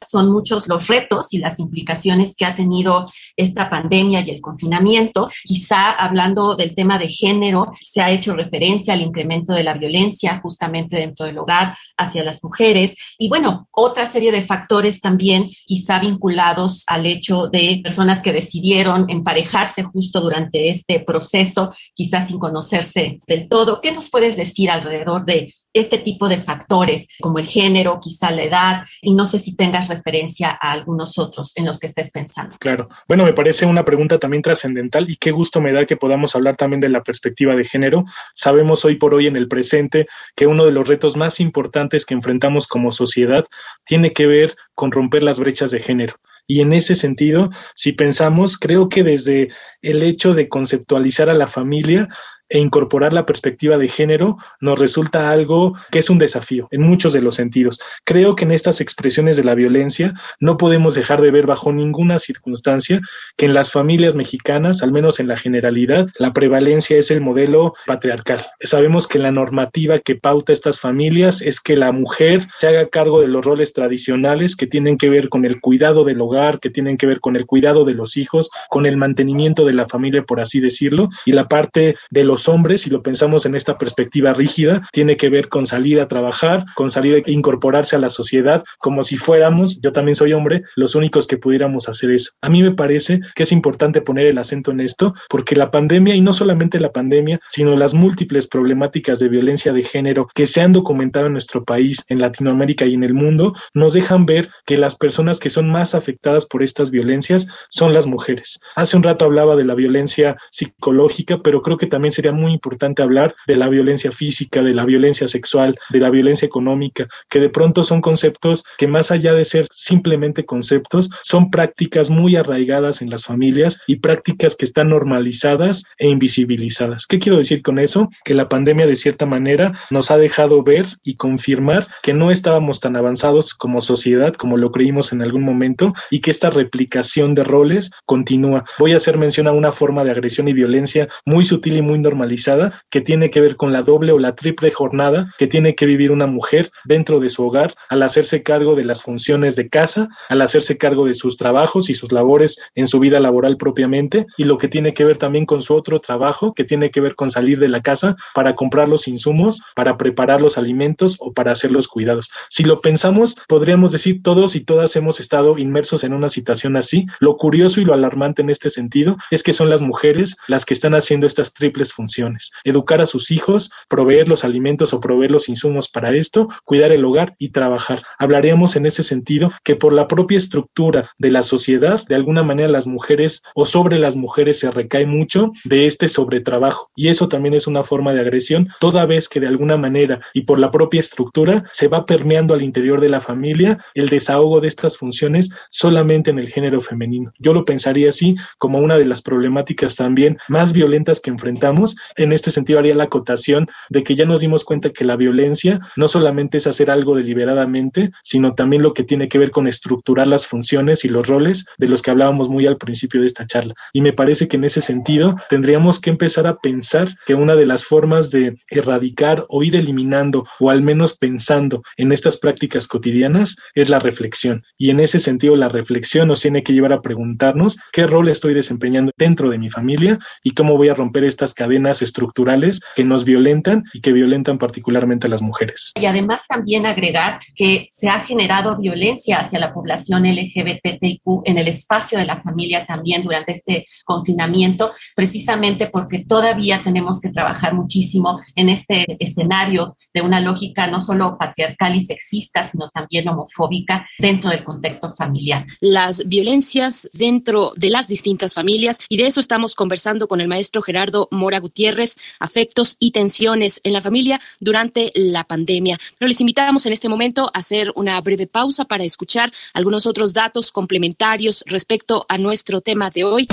Son 0.06 0.30
muchos 0.30 0.68
los 0.68 0.86
retos 0.88 1.32
y 1.32 1.38
las 1.38 1.58
implicaciones 1.58 2.34
que 2.36 2.44
ha 2.44 2.54
tenido 2.54 3.06
esta 3.36 3.70
pandemia 3.70 4.20
y 4.20 4.30
el 4.30 4.40
confinamiento. 4.40 5.28
Quizá 5.44 5.92
hablando 5.92 6.56
del 6.56 6.74
tema 6.74 6.98
de 6.98 7.08
género, 7.08 7.72
se 7.80 8.00
ha 8.00 8.10
hecho 8.10 8.34
referencia 8.34 8.94
al 8.94 9.02
incremento 9.02 9.52
de 9.52 9.64
la 9.64 9.74
violencia 9.74 10.40
justamente 10.42 10.96
dentro 10.96 11.26
del 11.26 11.38
hogar 11.38 11.76
hacia 11.96 12.24
las 12.24 12.42
mujeres 12.42 12.96
y 13.18 13.28
bueno, 13.28 13.68
otra 13.70 14.06
serie 14.06 14.32
de 14.32 14.42
factores 14.42 15.00
también 15.00 15.50
quizá 15.66 15.98
vinculados 15.98 16.84
al 16.86 17.06
hecho 17.06 17.48
de 17.48 17.80
personas 17.82 18.20
que 18.20 18.32
decidieron 18.32 19.06
emparejarse 19.08 19.82
justo 19.82 20.20
durante 20.20 20.68
este 20.70 21.00
proceso, 21.00 21.72
quizás 21.94 22.28
sin 22.28 22.38
conocerse 22.38 23.18
del 23.26 23.48
todo. 23.48 23.80
¿Qué 23.80 23.92
nos 23.92 24.10
puedes 24.10 24.36
decir 24.36 24.70
alrededor 24.70 25.24
de 25.24 25.52
este 25.78 25.98
tipo 25.98 26.28
de 26.28 26.40
factores, 26.40 27.08
como 27.20 27.38
el 27.38 27.46
género, 27.46 27.98
quizá 28.00 28.30
la 28.30 28.42
edad, 28.42 28.82
y 29.00 29.14
no 29.14 29.26
sé 29.26 29.38
si 29.38 29.56
tengas 29.56 29.88
referencia 29.88 30.50
a 30.50 30.72
algunos 30.72 31.18
otros 31.18 31.52
en 31.56 31.66
los 31.66 31.78
que 31.78 31.86
estés 31.86 32.10
pensando. 32.10 32.56
Claro. 32.58 32.88
Bueno, 33.06 33.24
me 33.24 33.32
parece 33.32 33.66
una 33.66 33.84
pregunta 33.84 34.18
también 34.18 34.42
trascendental 34.42 35.08
y 35.10 35.16
qué 35.16 35.30
gusto 35.30 35.60
me 35.60 35.72
da 35.72 35.86
que 35.86 35.96
podamos 35.96 36.34
hablar 36.34 36.56
también 36.56 36.80
de 36.80 36.88
la 36.88 37.02
perspectiva 37.02 37.56
de 37.56 37.64
género. 37.64 38.04
Sabemos 38.34 38.84
hoy 38.84 38.96
por 38.96 39.14
hoy 39.14 39.26
en 39.26 39.36
el 39.36 39.48
presente 39.48 40.06
que 40.34 40.46
uno 40.46 40.64
de 40.64 40.72
los 40.72 40.88
retos 40.88 41.16
más 41.16 41.40
importantes 41.40 42.04
que 42.04 42.14
enfrentamos 42.14 42.66
como 42.66 42.92
sociedad 42.92 43.44
tiene 43.84 44.12
que 44.12 44.26
ver 44.26 44.56
con 44.74 44.92
romper 44.92 45.22
las 45.22 45.38
brechas 45.38 45.70
de 45.70 45.80
género. 45.80 46.16
Y 46.50 46.62
en 46.62 46.72
ese 46.72 46.94
sentido, 46.94 47.50
si 47.74 47.92
pensamos, 47.92 48.56
creo 48.58 48.88
que 48.88 49.04
desde 49.04 49.50
el 49.82 50.02
hecho 50.02 50.32
de 50.32 50.48
conceptualizar 50.48 51.28
a 51.28 51.34
la 51.34 51.46
familia, 51.46 52.08
e 52.48 52.58
incorporar 52.58 53.12
la 53.12 53.26
perspectiva 53.26 53.78
de 53.78 53.88
género 53.88 54.36
nos 54.60 54.78
resulta 54.78 55.30
algo 55.30 55.74
que 55.90 55.98
es 55.98 56.10
un 56.10 56.18
desafío 56.18 56.68
en 56.70 56.82
muchos 56.82 57.12
de 57.12 57.20
los 57.20 57.34
sentidos. 57.34 57.80
Creo 58.04 58.36
que 58.36 58.44
en 58.44 58.52
estas 58.52 58.80
expresiones 58.80 59.36
de 59.36 59.44
la 59.44 59.54
violencia 59.54 60.14
no 60.40 60.56
podemos 60.56 60.94
dejar 60.94 61.20
de 61.20 61.30
ver 61.30 61.46
bajo 61.46 61.72
ninguna 61.72 62.18
circunstancia 62.18 63.00
que 63.36 63.46
en 63.46 63.54
las 63.54 63.72
familias 63.72 64.14
mexicanas, 64.14 64.82
al 64.82 64.92
menos 64.92 65.20
en 65.20 65.28
la 65.28 65.36
generalidad, 65.36 66.08
la 66.18 66.32
prevalencia 66.32 66.96
es 66.96 67.10
el 67.10 67.20
modelo 67.20 67.74
patriarcal. 67.86 68.44
Sabemos 68.60 69.06
que 69.06 69.18
la 69.18 69.30
normativa 69.30 69.98
que 69.98 70.14
pauta 70.14 70.52
estas 70.52 70.80
familias 70.80 71.42
es 71.42 71.60
que 71.60 71.76
la 71.76 71.92
mujer 71.92 72.46
se 72.54 72.68
haga 72.68 72.88
cargo 72.88 73.20
de 73.20 73.28
los 73.28 73.44
roles 73.44 73.72
tradicionales 73.72 74.56
que 74.56 74.66
tienen 74.66 74.96
que 74.96 75.08
ver 75.08 75.28
con 75.28 75.44
el 75.44 75.60
cuidado 75.60 76.04
del 76.04 76.20
hogar, 76.20 76.60
que 76.60 76.70
tienen 76.70 76.96
que 76.96 77.06
ver 77.06 77.20
con 77.20 77.36
el 77.36 77.46
cuidado 77.46 77.84
de 77.84 77.94
los 77.94 78.16
hijos, 78.16 78.50
con 78.68 78.86
el 78.86 78.96
mantenimiento 78.96 79.64
de 79.64 79.74
la 79.74 79.88
familia, 79.88 80.22
por 80.22 80.40
así 80.40 80.60
decirlo, 80.60 81.08
y 81.24 81.32
la 81.32 81.48
parte 81.48 81.96
de 82.10 82.24
los 82.24 82.37
hombres, 82.46 82.82
si 82.82 82.90
lo 82.90 83.02
pensamos 83.02 83.46
en 83.46 83.54
esta 83.54 83.78
perspectiva 83.78 84.34
rígida, 84.34 84.82
tiene 84.92 85.16
que 85.16 85.30
ver 85.30 85.48
con 85.48 85.64
salir 85.64 85.98
a 85.98 86.08
trabajar, 86.08 86.64
con 86.74 86.90
salir 86.90 87.24
a 87.26 87.30
incorporarse 87.30 87.96
a 87.96 87.98
la 87.98 88.10
sociedad, 88.10 88.62
como 88.78 89.02
si 89.02 89.16
fuéramos, 89.16 89.80
yo 89.80 89.92
también 89.92 90.14
soy 90.14 90.34
hombre, 90.34 90.62
los 90.76 90.94
únicos 90.94 91.26
que 91.26 91.38
pudiéramos 91.38 91.88
hacer 91.88 92.10
eso. 92.10 92.32
A 92.42 92.50
mí 92.50 92.62
me 92.62 92.74
parece 92.74 93.20
que 93.34 93.44
es 93.44 93.52
importante 93.52 94.02
poner 94.02 94.26
el 94.26 94.38
acento 94.38 94.70
en 94.70 94.80
esto, 94.80 95.14
porque 95.28 95.56
la 95.56 95.70
pandemia, 95.70 96.14
y 96.14 96.20
no 96.20 96.32
solamente 96.32 96.78
la 96.80 96.92
pandemia, 96.92 97.40
sino 97.48 97.76
las 97.76 97.94
múltiples 97.94 98.46
problemáticas 98.46 99.18
de 99.18 99.28
violencia 99.28 99.72
de 99.72 99.82
género 99.82 100.28
que 100.34 100.46
se 100.46 100.60
han 100.60 100.72
documentado 100.72 101.26
en 101.26 101.32
nuestro 101.32 101.64
país, 101.64 102.04
en 102.08 102.20
Latinoamérica 102.20 102.84
y 102.84 102.94
en 102.94 103.04
el 103.04 103.14
mundo, 103.14 103.54
nos 103.72 103.94
dejan 103.94 104.26
ver 104.26 104.50
que 104.66 104.76
las 104.76 104.96
personas 104.96 105.40
que 105.40 105.50
son 105.50 105.70
más 105.70 105.94
afectadas 105.94 106.46
por 106.46 106.62
estas 106.62 106.90
violencias 106.90 107.46
son 107.70 107.94
las 107.94 108.06
mujeres. 108.06 108.60
Hace 108.76 108.96
un 108.96 109.02
rato 109.02 109.24
hablaba 109.24 109.56
de 109.56 109.64
la 109.64 109.74
violencia 109.74 110.36
psicológica, 110.50 111.38
pero 111.42 111.62
creo 111.62 111.76
que 111.76 111.86
también 111.86 112.12
sería 112.12 112.27
muy 112.32 112.52
importante 112.52 113.02
hablar 113.02 113.34
de 113.46 113.56
la 113.56 113.68
violencia 113.68 114.12
física, 114.12 114.62
de 114.62 114.74
la 114.74 114.84
violencia 114.84 115.28
sexual, 115.28 115.78
de 115.90 116.00
la 116.00 116.10
violencia 116.10 116.46
económica, 116.46 117.06
que 117.28 117.40
de 117.40 117.48
pronto 117.48 117.84
son 117.84 118.00
conceptos 118.00 118.64
que 118.76 118.86
más 118.86 119.10
allá 119.10 119.34
de 119.34 119.44
ser 119.44 119.66
simplemente 119.70 120.44
conceptos, 120.44 121.10
son 121.22 121.50
prácticas 121.50 122.10
muy 122.10 122.36
arraigadas 122.36 123.02
en 123.02 123.10
las 123.10 123.24
familias 123.24 123.80
y 123.86 123.96
prácticas 123.96 124.56
que 124.56 124.64
están 124.64 124.88
normalizadas 124.88 125.84
e 125.98 126.08
invisibilizadas. 126.08 127.06
¿Qué 127.06 127.18
quiero 127.18 127.38
decir 127.38 127.62
con 127.62 127.78
eso? 127.78 128.08
Que 128.24 128.34
la 128.34 128.48
pandemia 128.48 128.86
de 128.86 128.96
cierta 128.96 129.26
manera 129.26 129.78
nos 129.90 130.10
ha 130.10 130.18
dejado 130.18 130.62
ver 130.62 130.86
y 131.02 131.16
confirmar 131.16 131.86
que 132.02 132.14
no 132.14 132.30
estábamos 132.30 132.80
tan 132.80 132.96
avanzados 132.96 133.54
como 133.54 133.80
sociedad 133.80 134.34
como 134.34 134.56
lo 134.56 134.72
creímos 134.72 135.12
en 135.12 135.22
algún 135.22 135.42
momento 135.42 135.94
y 136.10 136.20
que 136.20 136.30
esta 136.30 136.50
replicación 136.50 137.34
de 137.34 137.44
roles 137.44 137.90
continúa. 138.06 138.64
Voy 138.78 138.92
a 138.92 138.96
hacer 138.96 139.18
mención 139.18 139.46
a 139.46 139.52
una 139.52 139.72
forma 139.72 140.04
de 140.04 140.10
agresión 140.10 140.48
y 140.48 140.52
violencia 140.52 141.08
muy 141.24 141.44
sutil 141.44 141.76
y 141.76 141.82
muy 141.82 141.98
normalizada 142.18 142.82
que 142.90 143.00
tiene 143.00 143.30
que 143.30 143.40
ver 143.40 143.56
con 143.56 143.72
la 143.72 143.82
doble 143.82 144.12
o 144.12 144.18
la 144.18 144.34
triple 144.34 144.70
jornada 144.70 145.32
que 145.38 145.46
tiene 145.46 145.74
que 145.74 145.86
vivir 145.86 146.10
una 146.10 146.26
mujer 146.26 146.70
dentro 146.84 147.20
de 147.20 147.28
su 147.28 147.46
hogar 147.46 147.74
al 147.88 148.02
hacerse 148.02 148.42
cargo 148.42 148.74
de 148.74 148.84
las 148.84 149.02
funciones 149.02 149.54
de 149.54 149.68
casa, 149.68 150.08
al 150.28 150.42
hacerse 150.42 150.76
cargo 150.76 151.06
de 151.06 151.14
sus 151.14 151.36
trabajos 151.36 151.88
y 151.90 151.94
sus 151.94 152.10
labores 152.10 152.58
en 152.74 152.86
su 152.86 152.98
vida 152.98 153.20
laboral 153.20 153.56
propiamente 153.56 154.26
y 154.36 154.44
lo 154.44 154.58
que 154.58 154.68
tiene 154.68 154.94
que 154.94 155.04
ver 155.04 155.18
también 155.18 155.46
con 155.46 155.62
su 155.62 155.74
otro 155.74 156.00
trabajo 156.00 156.54
que 156.54 156.64
tiene 156.64 156.90
que 156.90 157.00
ver 157.00 157.14
con 157.14 157.30
salir 157.30 157.58
de 157.60 157.68
la 157.68 157.82
casa 157.82 158.16
para 158.34 158.54
comprar 158.54 158.88
los 158.88 159.06
insumos, 159.06 159.62
para 159.74 159.96
preparar 159.96 160.40
los 160.40 160.58
alimentos 160.58 161.16
o 161.20 161.32
para 161.32 161.52
hacer 161.52 161.70
los 161.70 161.86
cuidados. 161.86 162.30
Si 162.50 162.64
lo 162.64 162.80
pensamos, 162.80 163.36
podríamos 163.46 163.92
decir 163.92 164.22
todos 164.22 164.56
y 164.56 164.60
todas 164.60 164.96
hemos 164.96 165.20
estado 165.20 165.56
inmersos 165.58 166.02
en 166.04 166.12
una 166.12 166.28
situación 166.28 166.76
así. 166.76 167.06
Lo 167.20 167.36
curioso 167.36 167.80
y 167.80 167.84
lo 167.84 167.94
alarmante 167.94 168.42
en 168.42 168.50
este 168.50 168.70
sentido 168.70 169.16
es 169.30 169.42
que 169.42 169.52
son 169.52 169.70
las 169.70 169.82
mujeres 169.82 170.36
las 170.48 170.64
que 170.64 170.74
están 170.74 170.94
haciendo 170.94 171.26
estas 171.26 171.52
triples 171.54 171.92
funciones. 171.98 172.52
Educar 172.62 173.00
a 173.00 173.06
sus 173.06 173.32
hijos, 173.32 173.70
proveer 173.88 174.28
los 174.28 174.44
alimentos 174.44 174.94
o 174.94 175.00
proveer 175.00 175.32
los 175.32 175.48
insumos 175.48 175.88
para 175.88 176.14
esto, 176.14 176.48
cuidar 176.64 176.92
el 176.92 177.04
hogar 177.04 177.34
y 177.38 177.48
trabajar. 177.48 178.02
Hablaríamos 178.18 178.76
en 178.76 178.86
ese 178.86 179.02
sentido 179.02 179.50
que 179.64 179.74
por 179.74 179.92
la 179.92 180.06
propia 180.06 180.38
estructura 180.38 181.10
de 181.18 181.32
la 181.32 181.42
sociedad, 181.42 182.04
de 182.06 182.14
alguna 182.14 182.44
manera 182.44 182.68
las 182.68 182.86
mujeres 182.86 183.42
o 183.54 183.66
sobre 183.66 183.98
las 183.98 184.14
mujeres 184.14 184.60
se 184.60 184.70
recae 184.70 185.06
mucho 185.06 185.50
de 185.64 185.86
este 185.86 186.06
sobretrabajo. 186.06 186.90
Y 186.94 187.08
eso 187.08 187.28
también 187.28 187.54
es 187.54 187.66
una 187.66 187.82
forma 187.82 188.12
de 188.12 188.20
agresión, 188.20 188.68
toda 188.78 189.06
vez 189.06 189.28
que 189.28 189.40
de 189.40 189.48
alguna 189.48 189.76
manera 189.76 190.20
y 190.32 190.42
por 190.42 190.60
la 190.60 190.70
propia 190.70 191.00
estructura 191.00 191.64
se 191.72 191.88
va 191.88 192.04
permeando 192.04 192.54
al 192.54 192.62
interior 192.62 193.00
de 193.00 193.08
la 193.08 193.20
familia 193.20 193.84
el 193.94 194.08
desahogo 194.08 194.60
de 194.60 194.68
estas 194.68 194.96
funciones 194.96 195.50
solamente 195.70 196.30
en 196.30 196.38
el 196.38 196.48
género 196.48 196.80
femenino. 196.80 197.32
Yo 197.38 197.52
lo 197.52 197.64
pensaría 197.64 198.10
así 198.10 198.36
como 198.58 198.78
una 198.78 198.96
de 198.96 199.04
las 199.04 199.22
problemáticas 199.22 199.96
también 199.96 200.38
más 200.48 200.72
violentas 200.72 201.20
que 201.20 201.30
enfrentamos. 201.30 201.87
En 202.16 202.32
este 202.32 202.50
sentido 202.50 202.78
haría 202.78 202.94
la 202.94 203.04
acotación 203.04 203.66
de 203.88 204.02
que 204.02 204.14
ya 204.14 204.24
nos 204.24 204.40
dimos 204.40 204.64
cuenta 204.64 204.90
que 204.90 205.04
la 205.04 205.16
violencia 205.16 205.80
no 205.96 206.08
solamente 206.08 206.58
es 206.58 206.66
hacer 206.66 206.90
algo 206.90 207.16
deliberadamente, 207.16 208.10
sino 208.22 208.52
también 208.52 208.82
lo 208.82 208.94
que 208.94 209.04
tiene 209.04 209.28
que 209.28 209.38
ver 209.38 209.50
con 209.50 209.66
estructurar 209.66 210.26
las 210.26 210.46
funciones 210.46 211.04
y 211.04 211.08
los 211.08 211.26
roles 211.26 211.66
de 211.78 211.88
los 211.88 212.02
que 212.02 212.10
hablábamos 212.10 212.48
muy 212.48 212.66
al 212.66 212.76
principio 212.76 213.20
de 213.20 213.26
esta 213.26 213.46
charla. 213.46 213.74
Y 213.92 214.00
me 214.00 214.12
parece 214.12 214.48
que 214.48 214.56
en 214.56 214.64
ese 214.64 214.80
sentido 214.80 215.36
tendríamos 215.48 216.00
que 216.00 216.10
empezar 216.10 216.46
a 216.46 216.58
pensar 216.58 217.08
que 217.26 217.34
una 217.34 217.54
de 217.54 217.66
las 217.66 217.84
formas 217.84 218.30
de 218.30 218.58
erradicar 218.70 219.46
o 219.48 219.62
ir 219.62 219.76
eliminando 219.76 220.46
o 220.60 220.70
al 220.70 220.82
menos 220.82 221.16
pensando 221.16 221.82
en 221.96 222.12
estas 222.12 222.36
prácticas 222.36 222.86
cotidianas 222.86 223.56
es 223.74 223.88
la 223.88 223.98
reflexión. 223.98 224.64
Y 224.76 224.90
en 224.90 225.00
ese 225.00 225.18
sentido 225.18 225.56
la 225.56 225.68
reflexión 225.68 226.28
nos 226.28 226.40
tiene 226.40 226.62
que 226.62 226.72
llevar 226.72 226.92
a 226.92 227.02
preguntarnos 227.02 227.78
qué 227.92 228.06
rol 228.06 228.28
estoy 228.28 228.54
desempeñando 228.54 229.12
dentro 229.16 229.50
de 229.50 229.58
mi 229.58 229.70
familia 229.70 230.18
y 230.42 230.52
cómo 230.52 230.76
voy 230.76 230.88
a 230.88 230.94
romper 230.94 231.24
estas 231.24 231.54
cadenas 231.54 231.77
estructurales 231.86 232.80
que 232.96 233.04
nos 233.04 233.24
violentan 233.24 233.84
y 233.92 234.00
que 234.00 234.12
violentan 234.12 234.58
particularmente 234.58 235.26
a 235.26 235.30
las 235.30 235.42
mujeres. 235.42 235.92
Y 235.94 236.06
además 236.06 236.42
también 236.48 236.86
agregar 236.86 237.40
que 237.54 237.88
se 237.90 238.08
ha 238.08 238.20
generado 238.20 238.76
violencia 238.76 239.38
hacia 239.38 239.58
la 239.58 239.72
población 239.72 240.24
LGBTIQ 240.24 241.42
en 241.44 241.58
el 241.58 241.68
espacio 241.68 242.18
de 242.18 242.26
la 242.26 242.42
familia 242.42 242.86
también 242.86 243.22
durante 243.22 243.52
este 243.52 243.86
confinamiento, 244.04 244.92
precisamente 245.14 245.86
porque 245.86 246.24
todavía 246.24 246.82
tenemos 246.82 247.20
que 247.20 247.30
trabajar 247.30 247.74
muchísimo 247.74 248.40
en 248.54 248.68
este 248.68 249.16
escenario 249.18 249.96
de 250.14 250.22
una 250.22 250.40
lógica 250.40 250.86
no 250.86 251.00
solo 251.00 251.36
patriarcal 251.38 251.94
y 251.96 252.04
sexista, 252.04 252.62
sino 252.62 252.88
también 252.90 253.28
homofóbica 253.28 254.06
dentro 254.18 254.50
del 254.50 254.64
contexto 254.64 255.12
familiar. 255.12 255.66
Las 255.80 256.26
violencias 256.26 257.10
dentro 257.12 257.72
de 257.76 257.90
las 257.90 258.08
distintas 258.08 258.54
familias 258.54 259.00
y 259.08 259.16
de 259.16 259.26
eso 259.26 259.40
estamos 259.40 259.74
conversando 259.74 260.28
con 260.28 260.40
el 260.40 260.48
maestro 260.48 260.82
Gerardo 260.82 261.28
Mora 261.30 261.60
Gutiérrez, 261.68 262.16
afectos 262.40 262.96
y 262.98 263.10
tensiones 263.10 263.80
en 263.84 263.92
la 263.92 264.00
familia 264.00 264.40
durante 264.58 265.12
la 265.14 265.44
pandemia. 265.44 265.98
Pero 266.18 266.28
les 266.28 266.40
invitamos 266.40 266.86
en 266.86 266.92
este 266.92 267.08
momento 267.08 267.50
a 267.52 267.58
hacer 267.58 267.92
una 267.94 268.20
breve 268.20 268.46
pausa 268.46 268.86
para 268.86 269.04
escuchar 269.04 269.52
algunos 269.74 270.06
otros 270.06 270.32
datos 270.32 270.72
complementarios 270.72 271.62
respecto 271.66 272.24
a 272.28 272.38
nuestro 272.38 272.80
tema 272.80 273.10
de 273.10 273.24
hoy. 273.24 273.48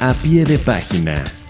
A 0.00 0.12
pie 0.14 0.44
de 0.44 0.58
página. 0.58 1.45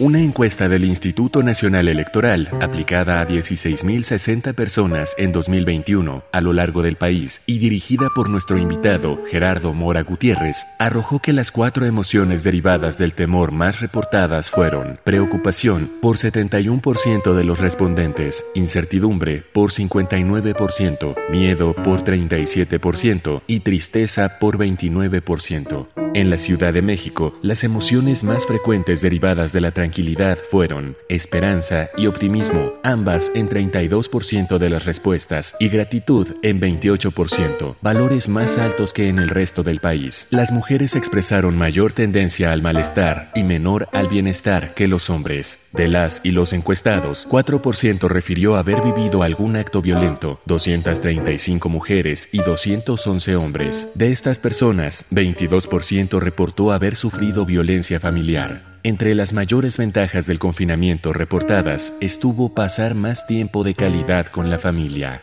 Una 0.00 0.20
encuesta 0.20 0.68
del 0.68 0.84
Instituto 0.84 1.42
Nacional 1.42 1.88
Electoral, 1.88 2.48
aplicada 2.60 3.20
a 3.20 3.26
16.060 3.26 4.54
personas 4.54 5.12
en 5.18 5.32
2021 5.32 6.22
a 6.30 6.40
lo 6.40 6.52
largo 6.52 6.82
del 6.82 6.94
país 6.94 7.42
y 7.46 7.58
dirigida 7.58 8.06
por 8.14 8.30
nuestro 8.30 8.58
invitado 8.58 9.18
Gerardo 9.28 9.74
Mora 9.74 10.04
Gutiérrez, 10.04 10.64
arrojó 10.78 11.18
que 11.18 11.32
las 11.32 11.50
cuatro 11.50 11.84
emociones 11.84 12.44
derivadas 12.44 12.96
del 12.96 13.12
temor 13.12 13.50
más 13.50 13.80
reportadas 13.80 14.50
fueron 14.50 15.00
preocupación 15.02 15.90
por 16.00 16.16
71% 16.16 17.34
de 17.34 17.42
los 17.42 17.58
respondentes, 17.58 18.44
incertidumbre 18.54 19.42
por 19.52 19.72
59%, 19.72 21.16
miedo 21.28 21.74
por 21.74 22.04
37% 22.04 23.42
y 23.48 23.60
tristeza 23.60 24.38
por 24.38 24.58
29%. 24.58 25.88
En 26.14 26.30
la 26.30 26.38
Ciudad 26.38 26.72
de 26.72 26.82
México, 26.82 27.34
las 27.42 27.64
emociones 27.64 28.24
más 28.24 28.46
frecuentes 28.46 29.02
derivadas 29.02 29.52
de 29.52 29.60
la 29.60 29.72
tranquilidad 29.72 29.87
fueron 30.50 30.96
esperanza 31.08 31.88
y 31.96 32.06
optimismo, 32.06 32.72
ambas 32.82 33.30
en 33.34 33.48
32% 33.48 34.58
de 34.58 34.68
las 34.68 34.84
respuestas, 34.84 35.56
y 35.58 35.68
gratitud 35.68 36.26
en 36.42 36.60
28%, 36.60 37.76
valores 37.80 38.28
más 38.28 38.58
altos 38.58 38.92
que 38.92 39.08
en 39.08 39.18
el 39.18 39.28
resto 39.28 39.62
del 39.62 39.80
país. 39.80 40.26
Las 40.30 40.52
mujeres 40.52 40.94
expresaron 40.94 41.56
mayor 41.56 41.92
tendencia 41.92 42.52
al 42.52 42.62
malestar 42.62 43.30
y 43.34 43.44
menor 43.44 43.88
al 43.92 44.08
bienestar 44.08 44.74
que 44.74 44.88
los 44.88 45.10
hombres. 45.10 45.68
De 45.72 45.88
las 45.88 46.20
y 46.24 46.30
los 46.30 46.52
encuestados, 46.52 47.26
4% 47.28 48.08
refirió 48.08 48.56
haber 48.56 48.80
vivido 48.82 49.22
algún 49.22 49.56
acto 49.56 49.82
violento, 49.82 50.40
235 50.46 51.68
mujeres 51.68 52.28
y 52.32 52.38
211 52.38 53.36
hombres. 53.36 53.92
De 53.94 54.12
estas 54.12 54.38
personas, 54.38 55.04
22% 55.10 56.20
reportó 56.20 56.72
haber 56.72 56.96
sufrido 56.96 57.44
violencia 57.44 58.00
familiar. 58.00 58.67
Entre 58.84 59.14
las 59.16 59.32
mayores 59.32 59.76
ventajas 59.76 60.26
del 60.26 60.38
confinamiento 60.38 61.12
reportadas 61.12 61.92
estuvo 62.00 62.54
pasar 62.54 62.94
más 62.94 63.26
tiempo 63.26 63.64
de 63.64 63.74
calidad 63.74 64.26
con 64.26 64.50
la 64.50 64.58
familia. 64.58 65.22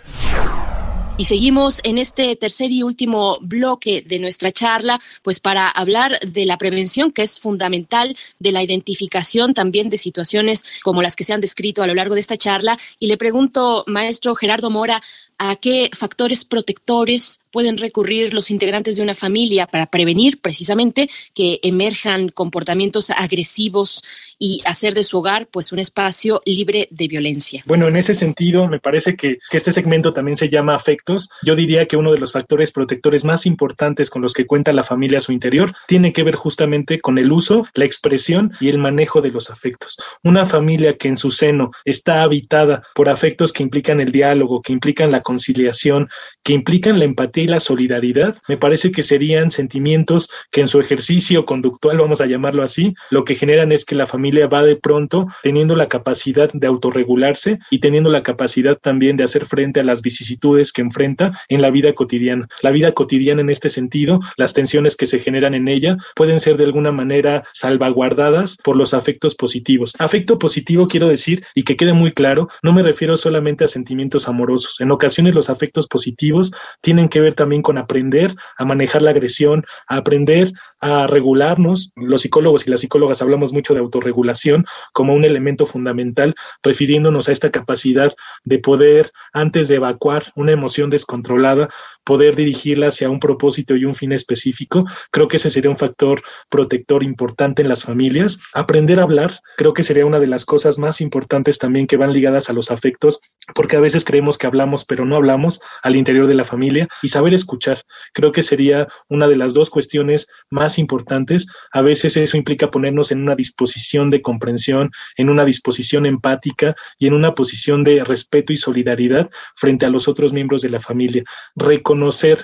Y 1.17 1.25
seguimos 1.25 1.79
en 1.85 1.97
este 1.97 2.35
tercer 2.35 2.71
y 2.71 2.83
último 2.83 3.37
bloque 3.39 4.03
de 4.05 4.19
nuestra 4.19 4.51
charla, 4.51 4.99
pues 5.23 5.39
para 5.39 5.69
hablar 5.69 6.19
de 6.19 6.45
la 6.45 6.57
prevención, 6.57 7.13
que 7.13 7.21
es 7.21 7.39
fundamental, 7.39 8.17
de 8.39 8.51
la 8.51 8.61
identificación 8.61 9.53
también 9.53 9.89
de 9.89 9.97
situaciones 9.97 10.65
como 10.83 11.01
las 11.01 11.15
que 11.15 11.23
se 11.23 11.33
han 11.33 11.39
descrito 11.39 11.81
a 11.81 11.87
lo 11.87 11.95
largo 11.95 12.15
de 12.15 12.19
esta 12.19 12.35
charla. 12.35 12.77
Y 12.99 13.07
le 13.07 13.15
pregunto, 13.15 13.85
maestro 13.87 14.35
Gerardo 14.35 14.69
Mora, 14.69 15.01
¿a 15.37 15.55
qué 15.55 15.89
factores 15.93 16.43
protectores 16.43 17.39
pueden 17.55 17.77
recurrir 17.77 18.33
los 18.33 18.51
integrantes 18.51 18.97
de 18.97 19.01
una 19.01 19.15
familia 19.15 19.65
para 19.65 19.85
prevenir 19.85 20.41
precisamente 20.41 21.09
que 21.33 21.61
emerjan 21.63 22.27
comportamientos 22.27 23.11
agresivos 23.11 24.03
y 24.37 24.61
hacer 24.65 24.93
de 24.93 25.05
su 25.05 25.19
hogar 25.19 25.47
pues 25.47 25.71
un 25.71 25.79
espacio 25.79 26.41
libre 26.45 26.89
de 26.91 27.07
violencia? 27.07 27.63
Bueno, 27.65 27.87
en 27.87 27.95
ese 27.95 28.13
sentido, 28.13 28.67
me 28.67 28.81
parece 28.81 29.15
que, 29.15 29.37
que 29.49 29.55
este 29.55 29.71
segmento 29.71 30.11
también 30.11 30.35
se 30.35 30.49
llama 30.49 30.75
afectos. 30.75 31.29
Yo 31.43 31.55
diría 31.55 31.85
que 31.85 31.95
uno 31.95 32.11
de 32.11 32.19
los 32.19 32.33
factores 32.33 32.73
protectores 32.73 33.23
más 33.23 33.45
importantes 33.45 34.09
con 34.09 34.21
los 34.21 34.33
que 34.33 34.45
cuenta 34.45 34.73
la 34.73 34.83
familia 34.83 35.19
a 35.19 35.21
su 35.21 35.31
interior 35.31 35.73
tiene 35.87 36.11
que 36.11 36.23
ver 36.23 36.35
justamente 36.35 36.99
con 36.99 37.17
el 37.17 37.31
uso, 37.31 37.65
la 37.73 37.85
expresión 37.85 38.51
y 38.59 38.67
el 38.67 38.79
manejo 38.79 39.21
de 39.21 39.31
los 39.31 39.49
afectos. 39.49 39.97
Una 40.25 40.45
familia 40.45 40.97
que 40.97 41.07
en 41.07 41.15
su 41.15 41.31
seno 41.31 41.71
está 41.85 42.21
habitada 42.23 42.83
por 42.93 43.07
afectos 43.07 43.53
que 43.53 43.63
implican 43.63 44.01
el 44.01 44.11
diálogo, 44.11 44.61
que 44.61 44.73
implican 44.73 45.09
la 45.09 45.21
conciliación, 45.21 46.09
que 46.43 46.51
implican 46.51 46.99
la 46.99 47.05
empatía 47.05 47.44
la 47.47 47.59
solidaridad, 47.59 48.37
me 48.47 48.57
parece 48.57 48.91
que 48.91 49.03
serían 49.03 49.51
sentimientos 49.51 50.29
que 50.51 50.61
en 50.61 50.67
su 50.67 50.79
ejercicio 50.79 51.45
conductual, 51.45 51.97
vamos 51.97 52.21
a 52.21 52.25
llamarlo 52.25 52.63
así, 52.63 52.93
lo 53.09 53.25
que 53.25 53.35
generan 53.35 53.71
es 53.71 53.85
que 53.85 53.95
la 53.95 54.07
familia 54.07 54.47
va 54.47 54.63
de 54.63 54.75
pronto 54.75 55.27
teniendo 55.43 55.75
la 55.75 55.87
capacidad 55.87 56.49
de 56.51 56.67
autorregularse 56.67 57.59
y 57.69 57.79
teniendo 57.79 58.09
la 58.09 58.23
capacidad 58.23 58.77
también 58.77 59.17
de 59.17 59.23
hacer 59.23 59.45
frente 59.45 59.79
a 59.79 59.83
las 59.83 60.01
vicisitudes 60.01 60.71
que 60.71 60.81
enfrenta 60.81 61.39
en 61.49 61.61
la 61.61 61.69
vida 61.69 61.93
cotidiana. 61.93 62.47
La 62.61 62.71
vida 62.71 62.91
cotidiana 62.93 63.41
en 63.41 63.49
este 63.49 63.69
sentido, 63.69 64.19
las 64.37 64.53
tensiones 64.53 64.95
que 64.95 65.07
se 65.07 65.19
generan 65.19 65.53
en 65.53 65.67
ella 65.67 65.97
pueden 66.15 66.39
ser 66.39 66.57
de 66.57 66.65
alguna 66.65 66.91
manera 66.91 67.43
salvaguardadas 67.53 68.57
por 68.63 68.75
los 68.75 68.93
afectos 68.93 69.35
positivos. 69.35 69.93
Afecto 69.99 70.39
positivo 70.39 70.87
quiero 70.87 71.07
decir, 71.07 71.43
y 71.53 71.63
que 71.63 71.75
quede 71.75 71.93
muy 71.93 72.11
claro, 72.11 72.49
no 72.63 72.73
me 72.73 72.83
refiero 72.83 73.17
solamente 73.17 73.63
a 73.63 73.67
sentimientos 73.67 74.27
amorosos. 74.27 74.81
En 74.81 74.91
ocasiones 74.91 75.35
los 75.35 75.49
afectos 75.49 75.87
positivos 75.87 76.51
tienen 76.81 77.09
que 77.09 77.21
ver 77.21 77.34
también 77.35 77.61
con 77.61 77.77
aprender 77.77 78.35
a 78.57 78.65
manejar 78.65 79.01
la 79.01 79.11
agresión, 79.11 79.65
a 79.87 79.97
aprender 79.97 80.51
a 80.79 81.07
regularnos. 81.07 81.91
Los 81.95 82.21
psicólogos 82.21 82.65
y 82.65 82.71
las 82.71 82.81
psicólogas 82.81 83.21
hablamos 83.21 83.53
mucho 83.53 83.73
de 83.73 83.79
autorregulación 83.79 84.65
como 84.93 85.13
un 85.13 85.25
elemento 85.25 85.65
fundamental, 85.65 86.35
refiriéndonos 86.63 87.29
a 87.29 87.31
esta 87.31 87.51
capacidad 87.51 88.13
de 88.43 88.59
poder, 88.59 89.11
antes 89.33 89.67
de 89.67 89.75
evacuar 89.75 90.31
una 90.35 90.51
emoción 90.51 90.89
descontrolada, 90.89 91.69
poder 92.05 92.35
dirigirla 92.35 92.87
hacia 92.87 93.09
un 93.09 93.19
propósito 93.19 93.75
y 93.75 93.83
un 93.83 93.95
fin 93.95 94.13
específico. 94.13 94.85
Creo 95.11 95.27
que 95.27 95.37
ese 95.37 95.49
sería 95.49 95.71
un 95.71 95.77
factor 95.77 96.21
protector 96.49 97.03
importante 97.03 97.61
en 97.61 97.67
las 97.67 97.83
familias. 97.83 98.39
Aprender 98.53 98.99
a 98.99 99.03
hablar, 99.03 99.39
creo 99.57 99.73
que 99.73 99.83
sería 99.83 100.05
una 100.05 100.19
de 100.19 100.27
las 100.27 100.45
cosas 100.45 100.77
más 100.77 101.01
importantes 101.01 101.57
también 101.57 101.87
que 101.87 101.97
van 101.97 102.13
ligadas 102.13 102.49
a 102.49 102.53
los 102.53 102.71
afectos, 102.71 103.19
porque 103.53 103.75
a 103.75 103.79
veces 103.79 104.05
creemos 104.05 104.37
que 104.37 104.47
hablamos, 104.47 104.85
pero 104.85 105.03
no 105.03 105.15
hablamos 105.15 105.59
al 105.81 105.95
interior 105.95 106.27
de 106.27 106.35
la 106.35 106.45
familia. 106.45 106.87
Y 107.01 107.09
saber 107.09 107.33
escuchar, 107.33 107.81
creo 108.13 108.31
que 108.31 108.43
sería 108.43 108.87
una 109.09 109.27
de 109.27 109.35
las 109.35 109.53
dos 109.53 109.69
cuestiones 109.69 110.27
más 110.51 110.77
importantes. 110.77 111.47
A 111.73 111.81
veces 111.81 112.15
eso 112.17 112.37
implica 112.37 112.69
ponernos 112.69 113.11
en 113.11 113.21
una 113.21 113.35
disposición 113.35 114.11
de 114.11 114.21
comprensión, 114.21 114.91
en 115.17 115.29
una 115.29 115.43
disposición 115.43 116.05
empática 116.05 116.75
y 116.99 117.07
en 117.07 117.13
una 117.13 117.33
posición 117.33 117.83
de 117.83 118.03
respeto 118.03 118.53
y 118.53 118.57
solidaridad 118.57 119.29
frente 119.55 119.87
a 119.87 119.89
los 119.89 120.07
otros 120.07 120.31
miembros 120.31 120.61
de 120.61 120.69
la 120.69 120.79
familia 120.79 121.23
reconocer 121.55 121.94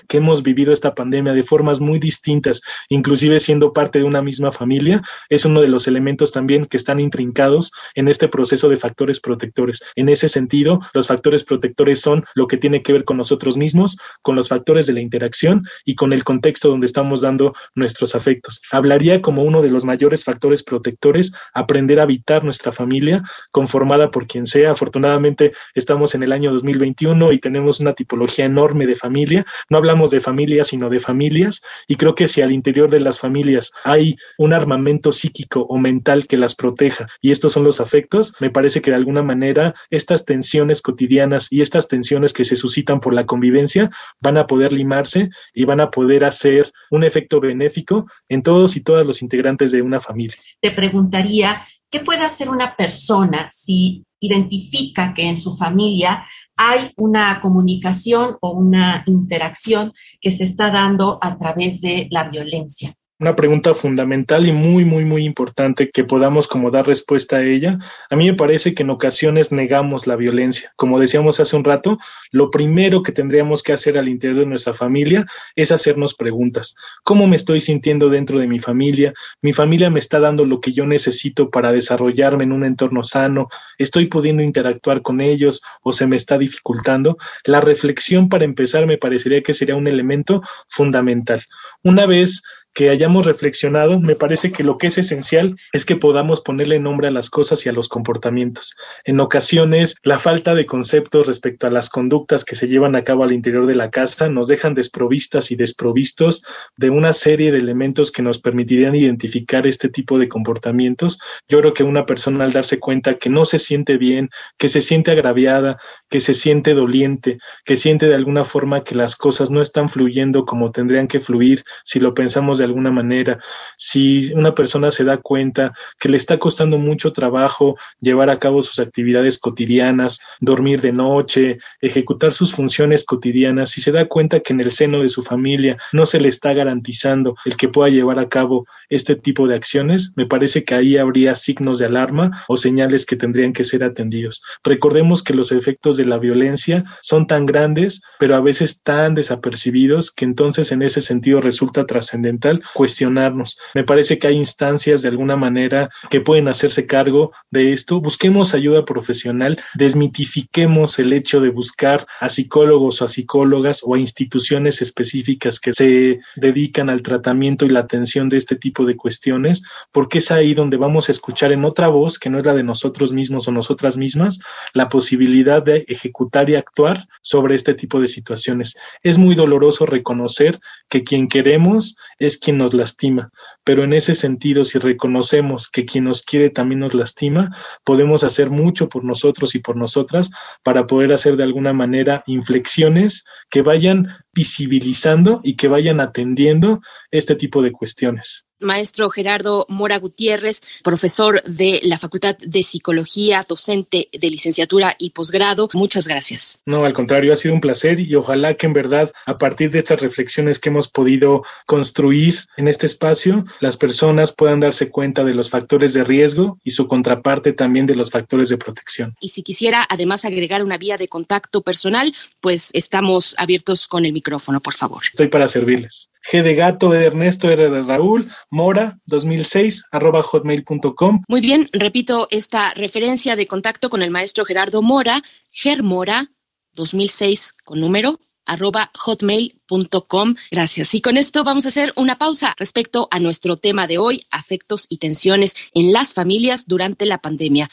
que 0.08 0.18
hemos 0.18 0.44
vivido 0.44 0.74
esta 0.74 0.94
pandemia 0.94 1.34
de 1.34 1.44
formas 1.44 1.80
muy 1.80 2.00
distintas, 2.00 2.62
inclusive 2.90 3.40
siendo 3.40 3.74
parte 3.74 4.00
de 4.00 4.06
una 4.06 4.22
misma 4.22 4.52
familia, 4.52 5.02
es 5.30 5.46
uno 5.46 5.62
de 5.62 5.68
los 5.68 5.88
elementos 5.88 6.32
también 6.32 6.66
que 6.66 6.78
están 6.78 7.00
intrincados 7.00 7.72
en 7.96 8.08
este 8.08 8.28
proceso 8.28 8.70
de 8.70 8.78
factores 8.78 9.20
protectores. 9.20 9.82
En 9.96 10.10
ese 10.10 10.28
sentido, 10.30 10.80
los 10.94 11.08
factores 11.08 11.44
protectores 11.44 12.02
son 12.02 12.26
lo 12.36 12.48
que 12.48 12.58
tiene 12.58 12.82
que 12.82 12.94
ver 12.94 13.04
con 13.04 13.18
nosotros 13.18 13.58
mismos, 13.58 13.98
con 14.22 14.36
los 14.36 14.50
factores 14.50 14.88
de 14.88 14.94
la 14.94 15.02
interacción 15.02 15.66
y 15.86 15.96
con 15.96 16.14
el 16.14 16.24
contexto 16.24 16.70
donde 16.70 16.86
estamos 16.86 17.22
dando 17.22 17.54
nuestros 17.76 18.16
afectos. 18.16 18.62
Hablaría 18.72 19.22
como 19.22 19.44
uno 19.44 19.62
de 19.62 19.70
los 19.70 19.86
mayores 19.86 20.24
factores 20.24 20.64
protectores 20.64 21.32
aprender 21.54 22.00
a 22.00 22.04
habitar 22.04 22.44
nuestra 22.44 22.72
familia 22.72 23.24
conformada 23.52 24.12
por 24.12 24.28
quien 24.28 24.46
sea. 24.46 24.72
Afortunadamente 24.72 25.52
estamos 25.76 26.16
en 26.16 26.24
el 26.24 26.32
año 26.32 26.52
2021 26.52 27.32
y 27.32 27.40
tenemos 27.40 27.80
una 27.80 27.94
tipología 27.94 28.46
enorme 28.46 28.88
de 28.88 28.96
familia 28.96 29.41
no 29.70 29.78
hablamos 29.78 30.12
de 30.12 30.22
familias, 30.22 30.70
sino 30.70 30.90
de 30.90 31.00
familias, 31.00 31.62
y 31.88 31.96
creo 31.96 32.16
que 32.16 32.28
si 32.28 32.42
al 32.42 32.52
interior 32.52 32.90
de 32.90 33.00
las 33.00 33.20
familias 33.20 33.72
hay 33.84 34.16
un 34.38 34.54
armamento 34.54 35.12
psíquico 35.12 35.62
o 35.62 35.78
mental 35.78 36.28
que 36.28 36.38
las 36.38 36.56
proteja, 36.56 37.08
y 37.22 37.32
estos 37.32 37.54
son 37.54 37.64
los 37.64 37.82
afectos, 37.82 38.34
me 38.40 38.50
parece 38.50 38.82
que 38.82 38.92
de 38.92 38.98
alguna 38.98 39.24
manera 39.24 39.74
estas 39.90 40.26
tensiones 40.26 40.82
cotidianas 40.82 41.52
y 41.52 41.62
estas 41.62 41.88
tensiones 41.88 42.34
que 42.34 42.46
se 42.46 42.56
suscitan 42.56 43.00
por 43.00 43.14
la 43.14 43.26
convivencia 43.26 43.92
van 44.20 44.38
a 44.38 44.48
poder 44.48 44.74
limarse 44.74 45.30
y 45.54 45.66
van 45.66 45.80
a 45.80 45.90
poder 45.90 46.26
hacer 46.26 46.72
un 46.90 47.04
efecto 47.04 47.40
benéfico 47.40 48.08
en 48.30 48.44
todos 48.44 48.76
y 48.76 48.82
todas 48.82 49.06
los 49.06 49.22
integrantes 49.22 49.72
de 49.72 49.82
una 49.82 50.02
familia. 50.02 50.38
Te 50.60 50.72
preguntaría, 50.72 51.62
¿qué 51.90 52.00
puede 52.00 52.24
hacer 52.24 52.50
una 52.50 52.76
persona 52.76 53.50
si 53.52 54.04
identifica 54.22 55.14
que 55.14 55.28
en 55.28 55.36
su 55.36 55.58
familia 55.58 56.24
hay 56.56 56.92
una 56.96 57.42
comunicación 57.42 58.38
o 58.40 58.52
una 58.52 59.04
interacción 59.08 59.94
que 60.22 60.32
se 60.32 60.46
está 60.46 60.72
dando 60.72 61.20
a 61.22 61.38
través 61.38 61.82
de 61.82 62.08
la 62.10 62.30
violencia 62.30 62.96
una 63.22 63.36
pregunta 63.36 63.76
fundamental 63.76 64.48
y 64.48 64.52
muy, 64.52 64.84
muy, 64.84 65.06
muy 65.06 65.26
importante 65.26 65.92
que 65.92 66.04
podamos 66.04 66.48
como 66.48 66.72
dar 66.72 66.88
respuesta 66.88 67.36
a 67.36 67.44
ella. 67.44 67.78
A 68.10 68.16
mí 68.16 68.26
me 68.26 68.36
parece 68.36 68.74
que 68.74 68.82
en 68.82 68.90
ocasiones 68.90 69.52
negamos 69.52 70.08
la 70.08 70.16
violencia. 70.16 70.74
Como 70.76 71.00
decíamos 71.00 71.40
hace 71.40 71.56
un 71.56 71.64
rato, 71.64 72.00
lo 72.32 72.50
primero 72.50 73.04
que 73.04 73.12
tendríamos 73.12 73.62
que 73.62 73.74
hacer 73.74 74.00
al 74.00 74.10
interior 74.10 74.40
de 74.40 74.48
nuestra 74.48 74.74
familia 74.74 75.28
es 75.56 75.72
hacernos 75.72 76.16
preguntas. 76.16 76.76
¿Cómo 77.04 77.28
me 77.28 77.36
estoy 77.36 77.60
sintiendo 77.60 78.10
dentro 78.10 78.40
de 78.40 78.48
mi 78.48 78.58
familia? 78.58 79.14
¿Mi 79.44 79.54
familia 79.54 79.92
me 79.92 80.00
está 80.00 80.20
dando 80.20 80.44
lo 80.44 80.60
que 80.60 80.72
yo 80.72 80.88
necesito 80.88 81.52
para 81.52 81.72
desarrollarme 81.72 82.46
en 82.46 82.54
un 82.54 82.66
entorno 82.66 83.04
sano? 83.04 83.50
¿Estoy 83.78 84.08
pudiendo 84.08 84.42
interactuar 84.42 85.04
con 85.04 85.22
ellos 85.22 85.62
o 85.84 85.94
se 85.94 86.08
me 86.08 86.16
está 86.16 86.40
dificultando? 86.40 87.20
La 87.46 87.62
reflexión 87.62 88.30
para 88.30 88.46
empezar 88.46 88.88
me 88.88 88.98
parecería 88.98 89.44
que 89.44 89.54
sería 89.54 89.76
un 89.76 89.88
elemento 89.88 90.42
fundamental. 90.68 91.44
Una 91.84 92.08
vez 92.08 92.42
que 92.74 92.90
hayamos 92.90 93.26
reflexionado, 93.26 94.00
me 94.00 94.16
parece 94.16 94.52
que 94.52 94.64
lo 94.64 94.78
que 94.78 94.88
es 94.88 94.98
esencial 94.98 95.58
es 95.74 95.86
que 95.86 95.96
podamos 95.96 96.42
ponerle 96.42 96.80
nombre 96.80 97.08
a 97.08 97.12
las 97.12 97.30
cosas 97.30 97.66
y 97.66 97.70
a 97.70 97.74
los 97.74 97.90
comportamientos. 97.90 98.76
En 99.04 99.20
ocasiones, 99.20 99.96
la 100.04 100.20
falta 100.20 100.56
de 100.56 100.66
conceptos 100.66 101.28
respecto 101.28 101.68
a 101.68 101.70
las 101.70 101.90
conductas 101.90 102.46
que 102.46 102.56
se 102.56 102.68
llevan 102.68 102.96
a 102.96 103.04
cabo 103.04 103.24
al 103.24 103.34
interior 103.34 103.66
de 103.66 103.76
la 103.76 103.90
casa 103.90 104.30
nos 104.30 104.48
dejan 104.48 104.74
desprovistas 104.74 105.52
y 105.52 105.56
desprovistos 105.56 106.44
de 106.78 106.90
una 106.90 107.14
serie 107.14 107.52
de 107.52 107.58
elementos 107.58 108.12
que 108.12 108.22
nos 108.22 108.40
permitirían 108.40 108.96
identificar 108.96 109.68
este 109.68 109.90
tipo 109.90 110.18
de 110.18 110.30
comportamientos. 110.30 111.20
Yo 111.50 111.60
creo 111.60 111.74
que 111.74 111.84
una 111.84 112.06
persona 112.06 112.46
al 112.46 112.54
darse 112.54 112.80
cuenta 112.80 113.16
que 113.16 113.30
no 113.30 113.46
se 113.46 113.60
siente 113.60 113.98
bien, 113.98 114.30
que 114.58 114.70
se 114.70 114.82
siente 114.82 115.12
agraviada, 115.12 115.78
que 116.10 116.22
se 116.22 116.34
siente 116.34 116.74
doliente, 116.74 117.38
que 117.66 117.76
siente 117.76 118.08
de 118.08 118.16
alguna 118.16 118.46
forma 118.46 118.84
que 118.84 118.96
las 118.96 119.16
cosas 119.16 119.52
no 119.52 119.62
están 119.62 119.90
fluyendo 119.90 120.46
como 120.46 120.72
tendrían 120.72 121.08
que 121.08 121.20
fluir 121.20 121.64
si 121.84 122.00
lo 122.00 122.14
pensamos 122.14 122.61
de 122.62 122.66
alguna 122.66 122.92
manera, 122.92 123.40
si 123.78 124.32
una 124.34 124.54
persona 124.54 124.92
se 124.92 125.04
da 125.04 125.18
cuenta 125.18 125.74
que 126.00 126.10
le 126.10 126.18
está 126.18 126.38
costando 126.38 126.78
mucho 126.78 127.12
trabajo 127.12 127.76
llevar 128.00 128.30
a 128.30 128.38
cabo 128.38 128.62
sus 128.62 128.80
actividades 128.80 129.40
cotidianas, 129.40 130.20
dormir 130.40 130.82
de 130.82 130.92
noche, 130.92 131.58
ejecutar 131.82 132.34
sus 132.34 132.54
funciones 132.54 133.04
cotidianas, 133.04 133.72
si 133.72 133.82
se 133.82 133.92
da 133.92 134.06
cuenta 134.06 134.42
que 134.42 134.54
en 134.54 134.62
el 134.62 134.72
seno 134.72 135.02
de 135.02 135.10
su 135.10 135.24
familia 135.24 135.78
no 135.92 136.06
se 136.06 136.20
le 136.20 136.30
está 136.30 136.54
garantizando 136.54 137.36
el 137.46 137.58
que 137.58 137.70
pueda 137.70 137.90
llevar 137.90 138.20
a 138.20 138.30
cabo 138.30 138.68
este 138.90 139.16
tipo 139.16 139.48
de 139.48 139.56
acciones, 139.56 140.14
me 140.16 140.26
parece 140.26 140.64
que 140.64 140.76
ahí 140.76 140.98
habría 140.98 141.34
signos 141.34 141.80
de 141.80 141.86
alarma 141.88 142.44
o 142.48 142.58
señales 142.58 143.06
que 143.06 143.16
tendrían 143.16 143.54
que 143.54 143.64
ser 143.64 143.84
atendidos. 143.84 144.44
Recordemos 144.64 145.24
que 145.24 145.34
los 145.34 145.52
efectos 145.52 145.98
de 145.98 146.06
la 146.06 146.20
violencia 146.20 146.84
son 147.02 147.26
tan 147.26 147.46
grandes, 147.46 148.02
pero 148.20 148.36
a 148.36 148.42
veces 148.42 148.82
tan 148.84 149.16
desapercibidos 149.16 150.12
que 150.12 150.26
entonces 150.26 150.72
en 150.72 150.82
ese 150.84 151.02
sentido 151.02 151.42
resulta 151.42 151.86
trascendental 151.86 152.51
cuestionarnos. 152.74 153.58
Me 153.74 153.84
parece 153.84 154.18
que 154.18 154.28
hay 154.28 154.36
instancias 154.36 155.02
de 155.02 155.10
alguna 155.10 155.36
manera 155.36 155.90
que 156.10 156.22
pueden 156.22 156.48
hacerse 156.48 156.86
cargo 156.86 157.32
de 157.52 157.72
esto. 157.72 158.02
Busquemos 158.02 158.54
ayuda 158.54 158.84
profesional, 158.84 159.62
desmitifiquemos 159.76 161.00
el 161.00 161.14
hecho 161.14 161.40
de 161.40 161.50
buscar 161.50 162.06
a 162.20 162.28
psicólogos 162.28 163.02
o 163.02 163.06
a 163.06 163.10
psicólogas 163.10 163.82
o 163.84 163.96
a 163.96 164.00
instituciones 164.00 164.82
específicas 164.82 165.60
que 165.60 165.74
se 165.74 166.20
dedican 166.36 166.90
al 166.90 167.02
tratamiento 167.02 167.66
y 167.66 167.70
la 167.70 167.82
atención 167.82 168.30
de 168.30 168.38
este 168.38 168.56
tipo 168.56 168.86
de 168.86 168.98
cuestiones, 168.98 169.64
porque 169.92 170.18
es 170.18 170.32
ahí 170.32 170.54
donde 170.54 170.78
vamos 170.78 171.10
a 171.10 171.12
escuchar 171.12 171.52
en 171.52 171.66
otra 171.66 171.88
voz, 171.88 172.20
que 172.20 172.30
no 172.30 172.38
es 172.40 172.46
la 172.46 172.54
de 172.54 172.64
nosotros 172.64 173.14
mismos 173.14 173.48
o 173.48 173.52
nosotras 173.52 173.98
mismas, 173.98 174.40
la 174.74 174.90
posibilidad 174.90 175.64
de 175.64 175.86
ejecutar 175.88 176.50
y 176.50 176.56
actuar 176.56 177.08
sobre 177.22 177.56
este 177.56 177.74
tipo 177.74 178.00
de 178.00 178.08
situaciones. 178.08 178.78
Es 179.04 179.18
muy 179.18 179.36
doloroso 179.36 179.86
reconocer 179.86 180.60
que 180.90 181.04
quien 181.04 181.28
queremos 181.28 181.96
es 182.20 182.38
quien 182.42 182.58
nos 182.58 182.74
lastima, 182.74 183.32
pero 183.64 183.84
en 183.84 183.94
ese 183.94 184.16
sentido, 184.16 184.64
si 184.64 184.80
reconocemos 184.80 185.70
que 185.70 185.86
quien 185.86 186.06
nos 186.06 186.24
quiere 186.24 186.50
también 186.50 186.80
nos 186.80 186.94
lastima, 186.94 187.56
podemos 187.84 188.24
hacer 188.24 188.50
mucho 188.50 188.90
por 188.90 189.04
nosotros 189.04 189.56
y 189.56 189.60
por 189.60 189.78
nosotras 189.78 190.32
para 190.64 190.88
poder 190.88 191.14
hacer 191.14 191.38
de 191.38 191.44
alguna 191.44 191.72
manera 191.72 192.24
inflexiones 192.26 193.24
que 193.50 193.62
vayan 193.62 194.08
visibilizando 194.34 195.42
y 195.44 195.56
que 195.56 195.68
vayan 195.68 196.00
atendiendo 196.00 196.82
este 197.12 197.36
tipo 197.36 197.62
de 197.62 197.72
cuestiones 197.72 198.46
maestro 198.62 199.10
Gerardo 199.10 199.66
Mora 199.70 199.98
Gutiérrez, 199.98 200.62
profesor 200.84 201.42
de 201.44 201.80
la 201.84 201.98
Facultad 201.98 202.38
de 202.38 202.64
Psicología, 202.64 203.46
docente 203.48 204.10
de 204.12 204.30
licenciatura 204.30 204.96
y 204.98 205.10
posgrado. 205.12 205.70
Muchas 205.74 206.08
gracias. 206.08 206.62
No, 206.66 206.86
al 206.86 206.94
contrario, 206.94 207.34
ha 207.34 207.36
sido 207.36 207.54
un 207.54 207.62
placer 207.62 208.00
y 208.00 208.16
ojalá 208.16 208.54
que 208.56 208.68
en 208.68 208.74
verdad, 208.74 209.12
a 209.26 209.38
partir 209.38 209.72
de 209.72 209.80
estas 209.80 210.02
reflexiones 210.02 210.60
que 210.60 210.70
hemos 210.70 210.90
podido 210.90 211.44
construir 211.66 212.31
en 212.58 212.68
este 212.68 212.86
espacio, 212.86 213.46
las 213.60 213.78
personas 213.78 214.34
puedan 214.34 214.60
darse 214.60 214.90
cuenta 214.90 215.24
de 215.24 215.34
los 215.34 215.50
factores 215.50 215.94
de 215.94 216.04
riesgo 216.04 216.60
y 216.64 216.72
su 216.72 216.88
contraparte 216.88 217.54
también 217.54 217.86
de 217.86 217.96
los 217.96 218.12
factores 218.12 218.50
de 218.50 218.58
protección. 218.58 219.16
Y 219.20 219.30
si 219.30 219.44
quisiera 219.44 219.86
además 219.90 220.26
agregar 220.26 220.64
una 220.64 220.78
vía 220.78 220.98
de 220.98 221.08
contacto 221.08 221.62
personal, 221.62 222.14
pues 222.40 222.70
estamos 222.74 223.36
abiertos 223.38 223.88
con 223.88 224.06
el 224.06 224.14
micrófono, 224.14 224.60
por 224.60 224.74
favor. 224.74 225.04
Estoy 225.12 225.28
para 225.28 225.48
servirles. 225.48 226.10
G 226.32 226.44
de 226.44 226.56
gato, 226.56 226.90
de 226.90 227.06
Ernesto, 227.06 227.50
R 227.50 227.70
de 227.70 227.82
Raúl, 227.82 228.32
mora 228.50 229.00
2006 229.06 229.86
arroba 229.92 230.22
hotmail.com. 230.22 231.24
Muy 231.28 231.42
bien, 231.42 231.70
repito 231.74 232.28
esta 232.30 232.74
referencia 232.76 233.36
de 233.36 233.48
contacto 233.48 233.90
con 233.90 234.02
el 234.04 234.12
maestro 234.12 234.46
Gerardo 234.46 234.82
Mora, 234.82 235.24
germora 235.50 236.32
2006 236.74 237.54
con 237.64 237.80
número 237.80 238.20
arroba 238.46 238.92
hotmail.com. 238.96 240.36
Gracias. 240.52 240.96
Y 240.96 241.02
con 241.02 241.18
esto 241.18 241.44
vamos 241.44 241.66
a 241.66 241.70
hacer 241.70 241.94
una 241.96 242.18
pausa 242.18 242.56
respecto 242.58 243.08
a 243.12 243.20
nuestro 243.20 243.58
tema 243.58 243.88
de 243.88 243.98
hoy, 243.98 244.26
afectos 244.32 244.88
y 244.90 244.98
tensiones 244.98 245.56
en 245.74 245.94
las 245.94 246.14
familias 246.14 246.68
durante 246.68 247.06
la 247.06 247.20
pandemia. 247.20 247.70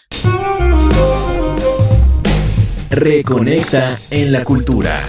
Reconecta 2.90 3.98
en 4.10 4.32
la 4.32 4.44
cultura. 4.44 5.06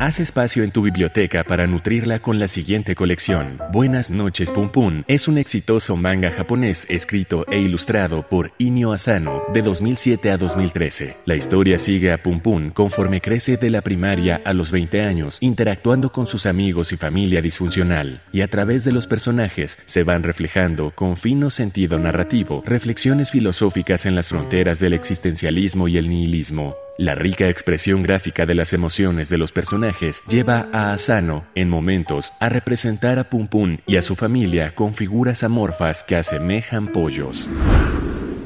Haz 0.00 0.18
espacio 0.18 0.64
en 0.64 0.72
tu 0.72 0.82
biblioteca 0.82 1.44
para 1.44 1.68
nutrirla 1.68 2.18
con 2.18 2.40
la 2.40 2.48
siguiente 2.48 2.96
colección. 2.96 3.58
Buenas 3.72 4.10
noches 4.10 4.50
Pum 4.50 4.68
Pum 4.68 5.04
es 5.06 5.28
un 5.28 5.38
exitoso 5.38 5.96
manga 5.96 6.32
japonés 6.32 6.84
escrito 6.90 7.46
e 7.48 7.60
ilustrado 7.60 8.26
por 8.28 8.50
Inio 8.58 8.92
Asano 8.92 9.44
de 9.52 9.62
2007 9.62 10.32
a 10.32 10.36
2013. 10.36 11.16
La 11.26 11.36
historia 11.36 11.78
sigue 11.78 12.12
a 12.12 12.20
Pum 12.20 12.40
Pum 12.40 12.70
conforme 12.70 13.20
crece 13.20 13.56
de 13.56 13.70
la 13.70 13.82
primaria 13.82 14.42
a 14.44 14.52
los 14.52 14.72
20 14.72 15.00
años, 15.00 15.38
interactuando 15.40 16.10
con 16.10 16.26
sus 16.26 16.46
amigos 16.46 16.92
y 16.92 16.96
familia 16.96 17.40
disfuncional, 17.40 18.20
y 18.32 18.40
a 18.40 18.48
través 18.48 18.84
de 18.84 18.90
los 18.90 19.06
personajes 19.06 19.78
se 19.86 20.02
van 20.02 20.24
reflejando 20.24 20.90
con 20.90 21.16
fino 21.16 21.50
sentido 21.50 22.00
narrativo 22.00 22.64
reflexiones 22.66 23.30
filosóficas 23.30 24.06
en 24.06 24.16
las 24.16 24.28
fronteras 24.28 24.80
del 24.80 24.92
existencialismo 24.92 25.86
y 25.86 25.98
el 25.98 26.08
nihilismo. 26.08 26.74
La 26.96 27.16
rica 27.16 27.48
expresión 27.48 28.04
gráfica 28.04 28.46
de 28.46 28.54
las 28.54 28.72
emociones 28.72 29.28
de 29.28 29.36
los 29.36 29.50
personajes 29.50 30.22
lleva 30.28 30.68
a 30.72 30.92
Asano, 30.92 31.44
en 31.56 31.68
momentos, 31.68 32.32
a 32.38 32.48
representar 32.48 33.18
a 33.18 33.28
Pum 33.28 33.48
Pum 33.48 33.78
y 33.84 33.96
a 33.96 34.02
su 34.02 34.14
familia 34.14 34.76
con 34.76 34.94
figuras 34.94 35.42
amorfas 35.42 36.04
que 36.04 36.14
asemejan 36.14 36.86
pollos. 36.86 37.50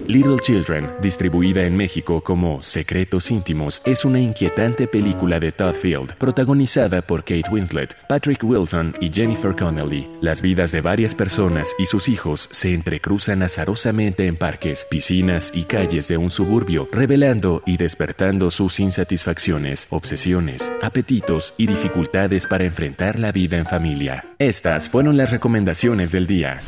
Little 0.09 0.38
Children, 0.38 0.88
distribuida 1.03 1.64
en 1.64 1.77
México 1.77 2.23
como 2.23 2.62
Secretos 2.62 3.31
Íntimos, 3.31 3.83
es 3.85 4.07
una 4.07 4.18
inquietante 4.18 4.88
película 4.88 5.38
de 5.38 5.53
Todd 5.53 5.75
Field, 5.75 6.14
protagonizada 6.14 7.03
por 7.03 7.21
Kate 7.21 7.51
Winslet, 7.51 7.94
Patrick 8.09 8.42
Wilson 8.42 8.94
y 9.03 9.11
Jennifer 9.12 9.55
Connelly. 9.55 10.09
Las 10.23 10.40
vidas 10.40 10.73
de 10.73 10.81
varias 10.81 11.14
personas 11.14 11.75
y 11.79 11.85
sus 11.85 12.09
hijos 12.09 12.49
se 12.53 12.73
entrecruzan 12.73 13.42
azarosamente 13.42 14.27
en 14.27 14.38
parques, 14.38 14.87
piscinas 14.90 15.53
y 15.55 15.64
calles 15.64 16.09
de 16.09 16.16
un 16.16 16.31
suburbio, 16.31 16.88
revelando 16.90 17.62
y 17.66 17.77
despertando 17.77 18.51
sus 18.51 18.81
insatisfacciones, 18.81 19.88
obsesiones, 19.90 20.73
apetitos 20.81 21.53
y 21.59 21.66
dificultades 21.66 22.47
para 22.47 22.64
enfrentar 22.64 23.18
la 23.18 23.31
vida 23.31 23.59
en 23.59 23.66
familia. 23.66 24.25
Estas 24.38 24.88
fueron 24.88 25.18
las 25.18 25.31
recomendaciones 25.31 26.12
del 26.12 26.27
día. 26.27 26.62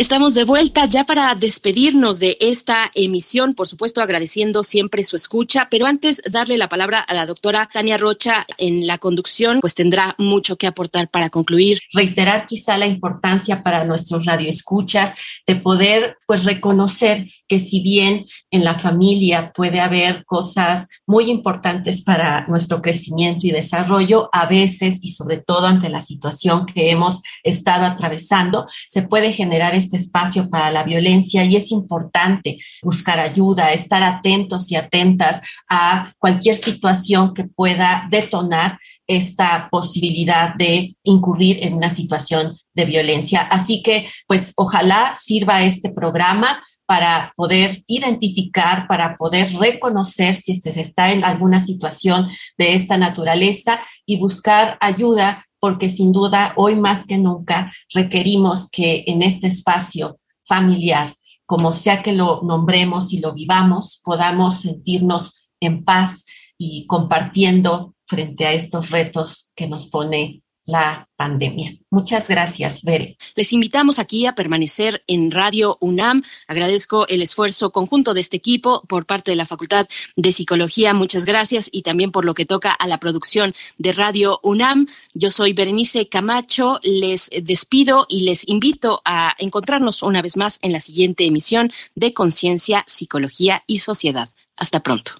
Estamos 0.00 0.32
de 0.32 0.44
vuelta 0.44 0.86
ya 0.86 1.04
para 1.04 1.34
despedirnos 1.34 2.20
de 2.20 2.38
esta 2.40 2.90
emisión, 2.94 3.52
por 3.52 3.68
supuesto 3.68 4.00
agradeciendo 4.00 4.62
siempre 4.62 5.04
su 5.04 5.14
escucha, 5.14 5.68
pero 5.70 5.84
antes 5.84 6.22
darle 6.30 6.56
la 6.56 6.70
palabra 6.70 7.00
a 7.00 7.12
la 7.12 7.26
doctora 7.26 7.68
Tania 7.70 7.98
Rocha 7.98 8.46
en 8.56 8.86
la 8.86 8.96
conducción, 8.96 9.60
pues 9.60 9.74
tendrá 9.74 10.14
mucho 10.16 10.56
que 10.56 10.66
aportar 10.66 11.10
para 11.10 11.28
concluir. 11.28 11.80
Reiterar 11.92 12.46
quizá 12.46 12.78
la 12.78 12.86
importancia 12.86 13.62
para 13.62 13.84
nuestros 13.84 14.24
radioescuchas 14.24 15.16
de 15.46 15.56
poder 15.56 16.16
pues 16.26 16.44
reconocer 16.44 17.28
que 17.46 17.58
si 17.58 17.82
bien 17.82 18.24
en 18.50 18.64
la 18.64 18.78
familia 18.78 19.52
puede 19.52 19.80
haber 19.80 20.24
cosas 20.24 20.88
muy 21.04 21.28
importantes 21.28 22.02
para 22.02 22.46
nuestro 22.46 22.80
crecimiento 22.80 23.46
y 23.46 23.50
desarrollo, 23.50 24.30
a 24.32 24.46
veces 24.46 25.00
y 25.02 25.08
sobre 25.08 25.42
todo 25.42 25.66
ante 25.66 25.90
la 25.90 26.00
situación 26.00 26.64
que 26.64 26.90
hemos 26.90 27.22
estado 27.42 27.84
atravesando, 27.84 28.66
se 28.88 29.02
puede 29.02 29.32
generar 29.32 29.74
este 29.90 29.96
espacio 29.96 30.48
para 30.48 30.70
la 30.70 30.84
violencia 30.84 31.44
y 31.44 31.56
es 31.56 31.72
importante 31.72 32.58
buscar 32.82 33.18
ayuda, 33.18 33.72
estar 33.72 34.02
atentos 34.04 34.70
y 34.70 34.76
atentas 34.76 35.42
a 35.68 36.12
cualquier 36.18 36.54
situación 36.54 37.34
que 37.34 37.44
pueda 37.44 38.06
detonar 38.08 38.78
esta 39.08 39.68
posibilidad 39.68 40.54
de 40.54 40.94
incurrir 41.02 41.58
en 41.66 41.74
una 41.74 41.90
situación 41.90 42.56
de 42.72 42.84
violencia. 42.84 43.40
Así 43.40 43.82
que, 43.82 44.08
pues, 44.28 44.52
ojalá 44.56 45.12
sirva 45.16 45.64
este 45.64 45.90
programa 45.90 46.62
para 46.86 47.32
poder 47.36 47.82
identificar, 47.88 48.86
para 48.86 49.16
poder 49.16 49.52
reconocer 49.54 50.34
si 50.34 50.54
se 50.54 50.80
está 50.80 51.12
en 51.12 51.24
alguna 51.24 51.60
situación 51.60 52.28
de 52.56 52.74
esta 52.74 52.96
naturaleza 52.96 53.80
y 54.06 54.18
buscar 54.18 54.78
ayuda 54.80 55.46
porque 55.60 55.88
sin 55.88 56.12
duda 56.12 56.54
hoy 56.56 56.74
más 56.74 57.06
que 57.06 57.18
nunca 57.18 57.72
requerimos 57.94 58.68
que 58.70 59.04
en 59.06 59.22
este 59.22 59.46
espacio 59.46 60.18
familiar, 60.46 61.14
como 61.46 61.70
sea 61.70 62.02
que 62.02 62.12
lo 62.12 62.42
nombremos 62.42 63.12
y 63.12 63.20
lo 63.20 63.34
vivamos, 63.34 64.00
podamos 64.02 64.62
sentirnos 64.62 65.48
en 65.60 65.84
paz 65.84 66.24
y 66.58 66.86
compartiendo 66.86 67.94
frente 68.06 68.46
a 68.46 68.52
estos 68.52 68.90
retos 68.90 69.52
que 69.54 69.68
nos 69.68 69.86
pone 69.86 70.39
la 70.70 71.08
pandemia. 71.16 71.76
Muchas 71.90 72.28
gracias, 72.28 72.82
Bere. 72.84 73.18
Les 73.34 73.52
invitamos 73.52 73.98
aquí 73.98 74.26
a 74.26 74.34
permanecer 74.34 75.02
en 75.06 75.30
Radio 75.30 75.76
UNAM. 75.80 76.22
Agradezco 76.46 77.06
el 77.08 77.22
esfuerzo 77.22 77.72
conjunto 77.72 78.14
de 78.14 78.20
este 78.20 78.36
equipo 78.36 78.82
por 78.86 79.04
parte 79.04 79.32
de 79.32 79.36
la 79.36 79.46
Facultad 79.46 79.88
de 80.16 80.32
Psicología. 80.32 80.94
Muchas 80.94 81.24
gracias 81.24 81.68
y 81.72 81.82
también 81.82 82.12
por 82.12 82.24
lo 82.24 82.34
que 82.34 82.46
toca 82.46 82.70
a 82.70 82.86
la 82.86 82.98
producción 82.98 83.52
de 83.78 83.92
Radio 83.92 84.38
UNAM. 84.42 84.86
Yo 85.12 85.30
soy 85.30 85.52
Berenice 85.52 86.08
Camacho. 86.08 86.78
Les 86.82 87.30
despido 87.42 88.06
y 88.08 88.22
les 88.22 88.48
invito 88.48 89.02
a 89.04 89.34
encontrarnos 89.38 90.02
una 90.02 90.22
vez 90.22 90.36
más 90.36 90.58
en 90.62 90.72
la 90.72 90.80
siguiente 90.80 91.24
emisión 91.24 91.72
de 91.96 92.14
Conciencia, 92.14 92.84
Psicología 92.86 93.64
y 93.66 93.78
Sociedad. 93.78 94.28
Hasta 94.56 94.80
pronto. 94.80 95.12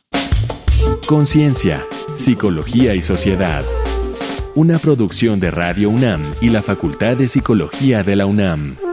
Conciencia, 1.06 1.84
Psicología 2.16 2.94
y 2.94 3.02
Sociedad 3.02 3.64
una 4.54 4.78
producción 4.78 5.38
de 5.40 5.50
Radio 5.50 5.90
UNAM 5.90 6.22
y 6.40 6.50
la 6.50 6.62
Facultad 6.62 7.16
de 7.16 7.28
Psicología 7.28 8.02
de 8.02 8.16
la 8.16 8.26
UNAM. 8.26 8.89